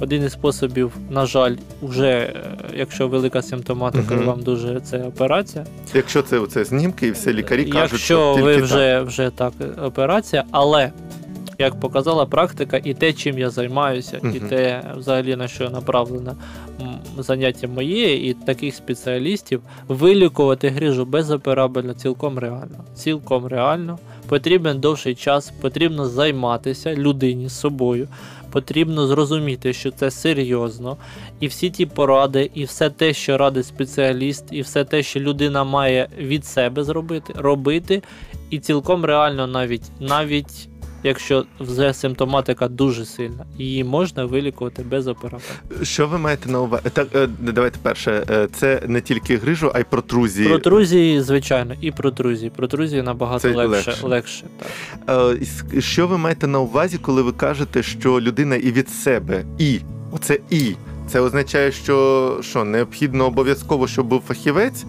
Один 0.00 0.24
із 0.24 0.32
способів, 0.32 0.92
на 1.10 1.26
жаль, 1.26 1.56
вже 1.82 2.08
е, 2.10 2.32
якщо 2.76 3.08
велика 3.08 3.42
симптоматика, 3.42 4.14
Мгм. 4.14 4.24
вам 4.26 4.42
дуже 4.42 4.80
це 4.80 5.02
операція. 5.02 5.66
Якщо 5.94 6.22
це 6.22 6.38
оце 6.38 6.64
знімки, 6.64 7.06
і 7.06 7.10
все 7.10 7.32
лікарі 7.32 7.64
кажуть, 7.64 7.74
Якщо 7.92 7.98
що 7.98 8.32
тільки 8.34 8.44
ви 8.44 8.54
так. 8.54 8.64
вже, 8.64 9.00
вже 9.00 9.30
так, 9.30 9.52
операція, 9.84 10.44
але 10.50 10.92
як 11.58 11.80
показала 11.80 12.26
практика, 12.26 12.80
і 12.84 12.94
те, 12.94 13.12
чим 13.12 13.38
я 13.38 13.50
займаюся, 13.50 14.20
і 14.34 14.40
те, 14.40 14.82
взагалі 14.96 15.36
на 15.36 15.48
що 15.48 15.70
направлене 15.70 16.32
м, 16.80 16.95
заняття 17.22 17.68
моє, 17.68 18.28
і 18.28 18.34
таких 18.34 18.74
спеціалістів 18.74 19.62
вилікувати 19.88 20.68
грижу 20.68 21.04
безоперабельно, 21.04 21.94
цілком 21.94 22.38
реально. 22.38 22.84
Цілком 22.94 23.46
реально. 23.46 23.98
Потрібен 24.28 24.80
довший 24.80 25.14
час, 25.14 25.52
потрібно 25.60 26.08
займатися 26.08 26.94
людині 26.94 27.48
собою. 27.48 28.08
Потрібно 28.52 29.06
зрозуміти, 29.06 29.72
що 29.72 29.90
це 29.90 30.10
серйозно, 30.10 30.96
і 31.40 31.46
всі 31.46 31.70
ті 31.70 31.86
поради, 31.86 32.50
і 32.54 32.64
все 32.64 32.90
те, 32.90 33.12
що 33.12 33.38
радить 33.38 33.66
спеціаліст, 33.66 34.44
і 34.50 34.60
все 34.60 34.84
те, 34.84 35.02
що 35.02 35.20
людина 35.20 35.64
має 35.64 36.08
від 36.18 36.44
себе 36.44 36.84
зробити, 36.84 37.32
робити, 37.36 38.02
і 38.50 38.58
цілком 38.58 39.04
реально 39.04 39.46
навіть 39.46 39.82
навіть 40.00 40.68
якщо 41.06 41.44
вже 41.60 41.94
симптоматика 41.94 42.68
дуже 42.68 43.04
сильна, 43.04 43.44
її 43.58 43.84
можна 43.84 44.24
вилікувати 44.24 44.82
без 44.82 45.06
операції. 45.06 45.50
Що 45.82 46.06
ви 46.06 46.18
маєте 46.18 46.50
на 46.50 46.60
увазі? 46.60 46.82
Так, 46.92 47.08
е, 47.14 47.28
давайте 47.40 47.78
перше, 47.82 48.24
е, 48.30 48.48
це 48.52 48.82
не 48.86 49.00
тільки 49.00 49.36
грижу, 49.36 49.70
а 49.74 49.78
й 49.78 49.84
протрузії. 49.84 50.48
Протрузії, 50.48 51.20
звичайно, 51.20 51.74
і 51.80 51.90
протрузії. 51.90 52.50
Протрузії 52.56 53.02
набагато 53.02 53.38
Це 53.40 53.54
легше. 53.54 53.90
легше. 53.90 54.06
легше 54.06 54.44
так. 55.06 55.36
Е, 55.74 55.80
Що 55.80 56.06
ви 56.06 56.18
маєте 56.18 56.46
на 56.46 56.60
увазі, 56.60 56.98
коли 56.98 57.22
ви 57.22 57.32
кажете, 57.32 57.82
що 57.82 58.20
людина 58.20 58.56
і 58.56 58.72
від 58.72 58.88
себе, 58.88 59.44
і 59.58 59.80
оце 60.12 60.38
і 60.50 60.74
це 61.08 61.20
означає, 61.20 61.72
що, 61.72 62.38
що 62.42 62.64
необхідно 62.64 63.26
обов'язково, 63.26 63.88
щоб 63.88 64.06
був 64.06 64.22
фахівець, 64.28 64.84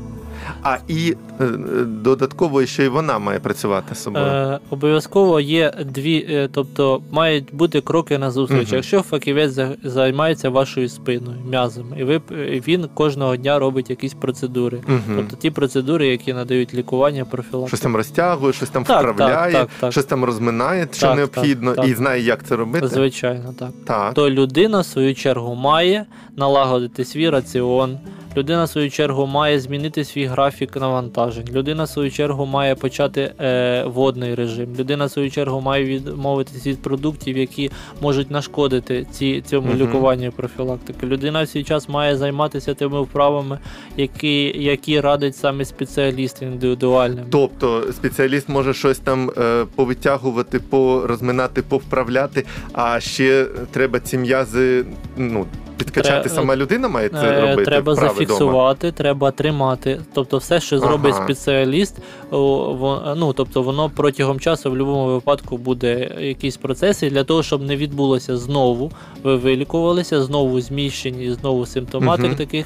а 0.63 0.77
і 0.87 1.15
е, 1.41 1.45
додатково 1.85 2.65
ще 2.65 2.85
й 2.85 2.87
вона 2.87 3.19
має 3.19 3.39
працювати 3.39 3.95
з 3.95 4.03
собою. 4.03 4.25
Е, 4.25 4.59
обов'язково 4.69 5.39
є 5.39 5.73
дві, 5.85 6.27
е, 6.29 6.49
тобто 6.53 7.01
мають 7.11 7.55
бути 7.55 7.81
кроки 7.81 8.17
на 8.17 8.31
зустріч. 8.31 8.67
Мгм. 8.67 8.75
Якщо 8.75 9.01
фахівець 9.01 9.51
за- 9.51 9.75
займається 9.83 10.49
вашою 10.49 10.89
спиною, 10.89 11.37
м'язами, 11.49 11.99
і 11.99 12.03
ви 12.03 12.21
він 12.67 12.87
кожного 12.93 13.35
дня 13.35 13.59
робить 13.59 13.89
якісь 13.89 14.13
процедури. 14.13 14.81
Мгм. 14.87 15.01
Тобто 15.15 15.35
ті 15.35 15.51
процедури, 15.51 16.07
які 16.07 16.33
надають 16.33 16.73
лікування, 16.73 17.25
профілактику. 17.25 17.67
Щось 17.67 17.79
там 17.79 17.95
розтягує, 17.95 18.53
щось 18.53 18.69
там 18.69 18.83
Так, 18.83 18.99
вправляє, 18.99 19.53
так, 19.53 19.61
так, 19.61 19.69
так. 19.79 19.91
щось 19.91 20.05
там 20.05 20.23
розминає, 20.23 20.87
що 20.91 21.07
Так, 21.07 21.15
необхідно, 21.15 21.73
так, 21.75 21.87
і 21.87 21.93
знає, 21.93 22.21
як 22.23 22.43
це 22.43 22.55
робити. 22.55 22.87
Звичайно, 22.87 23.53
так. 23.59 23.69
Так. 23.85 24.13
То 24.13 24.29
людина, 24.29 24.79
в 24.79 24.85
свою 24.85 25.15
чергу, 25.15 25.55
має 25.55 26.05
налагодити 26.35 27.05
свій 27.05 27.29
раціон. 27.29 27.97
Людина, 28.37 28.63
в 28.63 28.69
свою 28.69 28.91
чергу, 28.91 29.25
має 29.25 29.59
змінити 29.59 30.03
свій 30.05 30.25
графік 30.25 30.75
навантажень. 30.75 31.47
Людина, 31.51 31.83
в 31.83 31.89
свою 31.89 32.11
чергу, 32.11 32.45
має 32.45 32.75
почати 32.75 33.33
е, 33.39 33.83
водний 33.87 34.35
режим. 34.35 34.75
Людина, 34.79 35.05
в 35.05 35.11
свою 35.11 35.31
чергу, 35.31 35.61
має 35.61 35.85
відмовитися 35.85 36.69
від 36.69 36.81
продуктів, 36.81 37.37
які 37.37 37.71
можуть 38.01 38.31
нашкодити 38.31 39.07
ці, 39.11 39.41
цьому 39.41 39.67
Мгм. 39.67 39.77
лікуванню 39.77 40.25
і 40.25 40.29
профілактики. 40.29 41.07
Людина 41.07 41.43
в 41.43 41.47
свій 41.47 41.63
час 41.63 41.89
має 41.89 42.17
займатися 42.17 42.73
тими 42.73 43.01
вправами, 43.01 43.59
які, 43.97 44.63
які 44.63 44.99
радить 44.99 45.35
саме 45.35 45.65
спеціаліст 45.65 46.41
індивідуальним. 46.41 47.25
Тобто 47.29 47.83
спеціаліст 47.91 48.49
може 48.49 48.73
щось 48.73 48.99
там 48.99 49.31
е, 49.37 49.65
повитягувати, 49.75 50.59
порозминати, 50.59 51.61
повправляти, 51.61 52.45
а 52.73 52.99
ще 52.99 53.45
треба 53.71 53.99
ці 53.99 54.17
м'язи 54.17 54.85
ну, 55.17 55.45
підкачати 55.77 56.29
Тре- 56.29 56.35
сама 56.35 56.55
людина 56.55 56.87
має 56.87 57.09
це 57.09 57.17
Е, 57.17 57.41
робити. 57.41 57.63
Треба 57.65 57.93
вправи 57.93 58.09
дома. 58.09 58.13
зафіксувати, 58.13 58.91
треба 58.91 59.31
тримати. 59.31 60.01
Тобто, 60.13 60.37
все, 60.37 60.59
що 60.59 60.79
зробить 60.79 61.13
Ага. 61.15 61.23
спеціаліст, 61.23 61.95
ну 62.31 63.33
тобто 63.35 63.61
воно 63.61 63.91
протягом 63.95 64.39
часу 64.39 64.69
в 64.69 64.71
будь-якому 64.71 65.05
випадку 65.05 65.57
буде 65.57 66.11
якісь 66.19 66.57
процеси 66.57 67.09
для 67.09 67.23
того, 67.23 67.43
щоб 67.43 67.61
не 67.61 67.75
відбулося 67.75 68.37
знову. 68.37 68.91
Ви 69.23 69.35
вилікувалися, 69.35 70.21
знову 70.23 70.61
зміщені, 70.61 71.31
знову 71.31 71.65
симптоматик 71.65 72.25
угу. 72.25 72.35
таких 72.35 72.65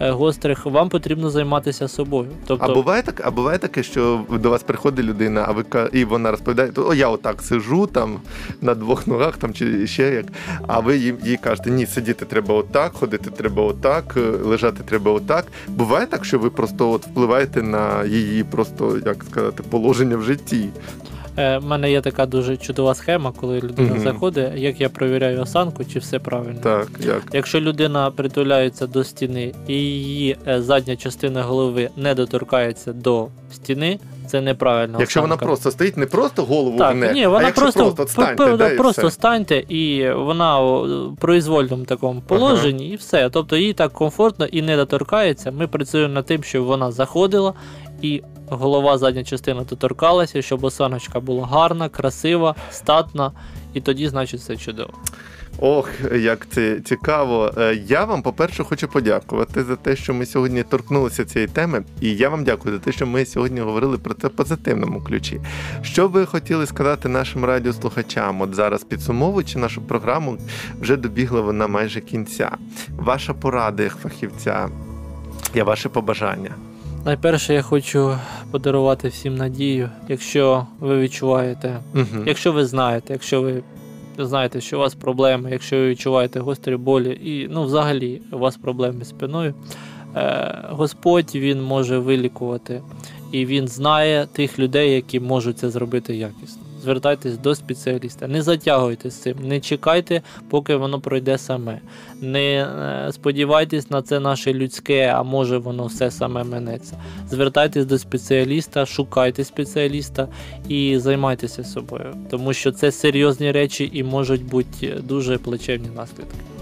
гострих. 0.00 0.66
Вам 0.66 0.88
потрібно 0.88 1.30
займатися 1.30 1.88
собою. 1.88 2.28
Тобто, 2.46 2.66
А 2.66 2.74
буває 2.74 3.02
так, 3.02 3.22
а 3.24 3.30
буває 3.30 3.58
таке, 3.58 3.82
що 3.82 4.24
до 4.30 4.50
вас 4.50 4.62
приходить 4.62 5.04
людина, 5.04 5.44
а 5.48 5.52
ви 5.52 5.64
і 5.92 6.04
вона 6.04 6.30
розповідає, 6.30 6.68
то 6.72 6.88
о, 6.88 6.94
я 6.94 7.08
отак 7.08 7.42
сижу 7.42 7.86
там 7.86 8.20
на 8.60 8.74
двох 8.74 9.06
ногах, 9.06 9.36
там 9.36 9.54
чи 9.54 9.86
ще 9.86 10.14
як. 10.14 10.26
А 10.66 10.80
ви 10.80 10.96
їй, 10.96 11.14
їй 11.24 11.36
кажете, 11.36 11.70
ні, 11.70 11.86
сидіти 11.86 12.24
треба 12.24 12.54
отак, 12.54 12.92
ходити 12.92 13.30
треба 13.30 13.62
отак, 13.62 14.14
е, 14.16 14.20
лежати 14.20 14.82
треба 14.82 15.12
отак. 15.12 15.46
Буває 15.68 16.06
так, 16.06 16.24
що 16.24 16.38
ви 16.38 16.50
просто 16.50 16.90
от 16.90 17.06
впливаєте 17.06 17.62
на 17.62 18.04
її 18.04 18.44
просто 18.44 18.98
як 19.06 19.24
сказати 19.30 19.62
положення 19.70 20.16
в 20.16 20.22
житті. 20.22 20.68
Е, 21.38 21.58
в 21.58 21.64
мене 21.64 21.90
є 21.90 22.00
така 22.00 22.26
дуже 22.26 22.56
чудова 22.56 22.94
схема, 22.94 23.32
коли 23.40 23.60
людина 23.60 23.90
Мгм. 23.94 24.00
заходить, 24.00 24.52
як 24.56 24.80
я 24.80 24.88
перевіряю 24.88 25.42
осанку, 25.42 25.84
чи 25.84 25.98
все 25.98 26.18
правильно. 26.18 26.60
Так, 26.62 26.88
як 27.00 27.22
Якщо 27.32 27.60
людина 27.60 28.10
притуляється 28.10 28.86
до 28.86 29.04
стіни 29.04 29.54
і 29.66 29.74
її 29.74 30.36
е, 30.48 30.62
задня 30.62 30.96
частина 30.96 31.42
голови 31.42 31.90
не 31.96 32.14
доторкається 32.14 32.92
до 32.92 33.26
стіни, 33.52 33.98
це 34.26 34.40
неправильно. 34.40 34.96
якщо 35.00 35.20
вона 35.20 35.36
просто 35.36 35.70
стоїть, 35.70 35.96
не 35.96 36.06
просто 36.06 36.44
голову 36.44 36.78
так, 36.78 36.96
гне, 36.96 37.12
ні, 37.12 37.24
а 37.24 37.28
вона 37.28 37.46
якщо 37.46 37.62
просто, 37.62 37.80
просто 37.92 38.06
станьте, 38.08 38.56
да, 38.56 38.70
і 38.70 38.76
просто 38.76 39.02
все. 39.02 39.10
станьте, 39.10 39.64
і 39.68 40.10
вона 40.12 40.60
у 40.62 40.86
произвольному 41.20 41.84
такому 41.84 42.20
положенні, 42.20 42.88
і 42.88 42.96
все. 42.96 43.30
Тобто 43.30 43.56
їй 43.56 43.72
так 43.72 43.92
комфортно 43.92 44.46
і 44.46 44.62
не 44.62 44.76
доторкається. 44.76 45.50
Ми 45.50 45.66
працюємо 45.66 46.14
над 46.14 46.26
тим, 46.26 46.42
щоб 46.42 46.64
вона 46.64 46.92
заходила 46.92 47.52
і 48.02 48.22
голова, 48.50 48.98
задня 48.98 49.24
частина 49.24 49.64
доторкалася, 49.64 50.42
щоб 50.42 50.64
осаночка 50.64 51.20
була 51.20 51.46
гарна, 51.46 51.88
красива, 51.88 52.54
статна, 52.70 53.32
і 53.74 53.80
тоді, 53.80 54.08
значить, 54.08 54.40
все 54.40 54.56
чудово. 54.56 54.90
Ох, 55.60 55.90
як 56.14 56.48
це 56.50 56.80
цікаво. 56.80 57.52
Е, 57.58 57.74
Я 57.86 58.04
вам, 58.04 58.22
по-перше, 58.22 58.64
хочу 58.64 58.88
подякувати 58.88 59.64
за 59.64 59.76
те, 59.76 59.96
що 59.96 60.14
ми 60.14 60.26
сьогодні 60.26 60.62
торкнулися 60.62 61.24
цієї 61.24 61.48
теми. 61.48 61.84
І 62.00 62.14
я 62.14 62.28
вам 62.28 62.44
дякую 62.44 62.74
за 62.74 62.80
те, 62.80 62.92
що 62.92 63.06
ми 63.06 63.24
сьогодні 63.26 63.60
говорили 63.60 63.98
про 63.98 64.14
це 64.14 64.28
в 64.28 64.30
позитивному 64.30 65.00
ключі. 65.00 65.40
Що 65.82 66.08
ви 66.08 66.26
хотіли 66.26 66.66
сказати 66.66 67.08
нашим 67.08 67.44
радіослухачам? 67.44 68.40
От 68.40 68.54
зараз 68.54 68.84
підсумовуючи 68.84 69.58
нашу 69.58 69.82
програму, 69.82 70.38
вже 70.80 70.96
добігла 70.96 71.40
вона 71.40 71.66
майже 71.66 72.00
кінця. 72.00 72.50
Ваша 72.96 73.34
порада 73.34 73.82
як 73.82 73.96
фахівця, 73.96 74.68
я 75.54 75.64
ваше 75.64 75.88
побажання. 75.88 76.50
Найперше, 77.08 77.54
я 77.54 77.62
хочу 77.62 78.18
подарувати 78.50 79.08
всім 79.08 79.34
надію, 79.34 79.90
якщо 80.08 80.66
ви 80.80 81.00
відчуваєте 81.00 81.80
Угу. 81.94 82.24
Якщо 82.26 82.52
ви 82.52 82.66
знаєте, 82.66 83.12
якщо 83.12 83.42
ви 83.42 83.62
знаєте, 84.18 84.60
що 84.60 84.76
у 84.76 84.80
вас 84.80 84.94
проблеми, 84.94 85.50
якщо 85.50 85.76
ви 85.76 85.88
відчуваєте 85.88 86.40
гострі 86.40 86.76
болі, 86.76 87.20
і 87.24 87.48
ну, 87.50 87.64
взагалі 87.64 88.20
у 88.32 88.38
вас 88.38 88.56
проблеми 88.56 89.04
з 89.04 89.08
спиною, 89.08 89.54
е, 90.16 90.58
Господь 90.68 91.34
він 91.34 91.62
може 91.62 91.98
вилікувати, 91.98 92.82
і 93.32 93.46
він 93.46 93.68
знає 93.68 94.26
тих 94.32 94.58
людей, 94.58 94.94
які 94.94 95.20
можуть 95.20 95.58
це 95.58 95.70
зробити 95.70 96.16
якісно. 96.16 96.62
Звертайтесь 96.82 97.38
до 97.38 97.54
спеціаліста, 97.54 98.28
не 98.28 98.42
затягуйте 98.42 99.10
з 99.10 99.14
цим, 99.14 99.36
не 99.42 99.60
чекайте, 99.60 100.22
поки 100.50 100.76
воно 100.76 101.00
пройде 101.00 101.38
саме. 101.38 101.80
Не 102.20 102.68
е, 103.08 103.12
сподівайтесь 103.12 103.90
на 103.90 104.02
це 104.02 104.20
наше 104.20 104.52
людське, 104.52 105.06
а 105.16 105.22
може 105.22 105.58
воно 105.58 105.86
все 105.86 106.10
саме 106.10 106.44
минеться. 106.44 107.00
Звертайтесь 107.30 107.86
до 107.86 107.98
спеціаліста, 107.98 108.86
шукайте 108.86 109.44
спеціаліста 109.44 110.28
і 110.68 110.98
займайтеся 110.98 111.64
собою, 111.64 112.14
тому 112.30 112.52
що 112.52 112.72
це 112.72 112.92
серйозні 112.92 113.52
речі 113.52 113.90
і 113.92 114.02
можуть 114.02 114.44
бути 114.44 114.94
дуже 115.02 115.38
плачевні 115.38 115.88
наслідки. 115.96 116.57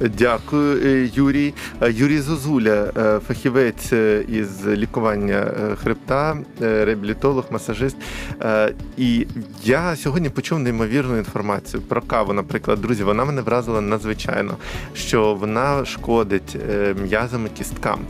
Дякую, 0.00 0.80
е, 0.84 1.10
Юрій. 1.14 1.54
Е, 1.82 1.92
Юрій 1.92 2.20
Зозуля, 2.20 2.92
е, 2.96 3.20
фахівець 3.28 3.92
із 4.28 4.66
лікування 4.66 5.46
хребта, 5.82 6.36
реабілітолог, 6.60 7.44
масажист. 7.50 7.96
І 8.96 9.26
я 9.64 9.96
сьогодні 9.96 10.28
почув 10.28 10.58
неймовірну 10.58 11.18
інформацію 11.18 11.82
про 11.82 12.02
каву. 12.02 12.32
Наприклад, 12.32 12.80
друзі, 12.80 13.04
вона 13.04 13.24
мене 13.24 13.42
вразила 13.42 13.80
надзвичайно, 13.80 14.56
що 14.94 15.34
вона 15.34 15.84
шкодить 15.84 16.56
м'язам 17.02 17.46
і 17.46 17.48
кісткам. 17.48 18.00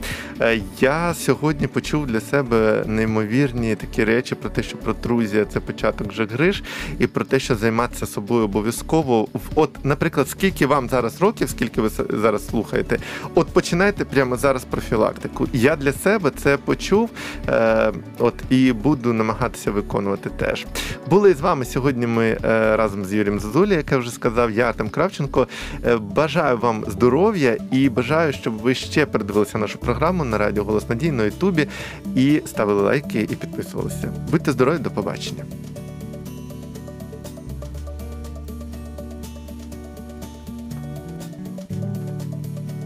Я 0.80 1.14
сьогодні 1.14 1.66
почув 1.66 2.06
для 2.06 2.20
себе 2.20 2.84
неймовірні 2.86 3.74
такі 3.74 4.04
речі 4.04 4.34
про 4.34 4.50
те, 4.50 4.62
що 4.62 4.76
протрузія 4.76 5.44
це 5.44 5.60
початок 5.60 6.08
вже 6.08 6.24
гриж, 6.26 6.62
і 6.98 7.06
про 7.06 7.24
те, 7.24 7.38
що 7.38 7.54
займатися 7.54 8.06
собою 8.06 8.44
обов'язково. 8.44 9.28
От, 9.54 9.84
наприклад, 9.84 10.28
скільки 10.28 10.66
вам 10.66 10.88
зараз 10.88 11.20
років, 11.20 11.50
скільки 11.50 11.73
ви 11.82 11.90
зараз 12.10 12.46
слухаєте, 12.46 12.98
от 13.34 13.46
починайте 13.46 14.04
прямо 14.04 14.36
зараз 14.36 14.64
профілактику. 14.64 15.48
Я 15.52 15.76
для 15.76 15.92
себе 15.92 16.30
це 16.36 16.56
почув, 16.56 17.10
е, 17.48 17.92
от 18.18 18.34
і 18.50 18.72
буду 18.72 19.12
намагатися 19.12 19.70
виконувати 19.70 20.30
теж. 20.30 20.66
Були 21.10 21.34
з 21.34 21.40
вами 21.40 21.64
сьогодні. 21.64 22.06
Ми 22.06 22.38
е, 22.44 22.76
разом 22.76 23.04
з 23.04 23.12
Юрієм 23.12 23.40
Зозулі, 23.40 23.74
як 23.74 23.92
я 23.92 23.98
вже 23.98 24.10
сказав, 24.10 24.50
я 24.50 24.68
Артем 24.68 24.88
Кравченко. 24.88 25.48
Е, 25.86 25.96
бажаю 25.96 26.58
вам 26.58 26.84
здоров'я 26.88 27.56
і 27.72 27.88
бажаю, 27.88 28.32
щоб 28.32 28.54
ви 28.54 28.74
ще 28.74 29.06
передивилися 29.06 29.58
нашу 29.58 29.78
програму 29.78 30.24
на 30.24 30.38
радіо 30.38 30.64
Голос 30.64 30.88
Надії 30.88 31.12
на 31.12 31.24
Ютубі 31.24 31.68
і 32.16 32.42
ставили 32.46 32.82
лайки 32.82 33.20
і 33.20 33.34
підписувалися. 33.36 34.12
Будьте 34.30 34.52
здорові, 34.52 34.78
до 34.78 34.90
побачення. 34.90 35.44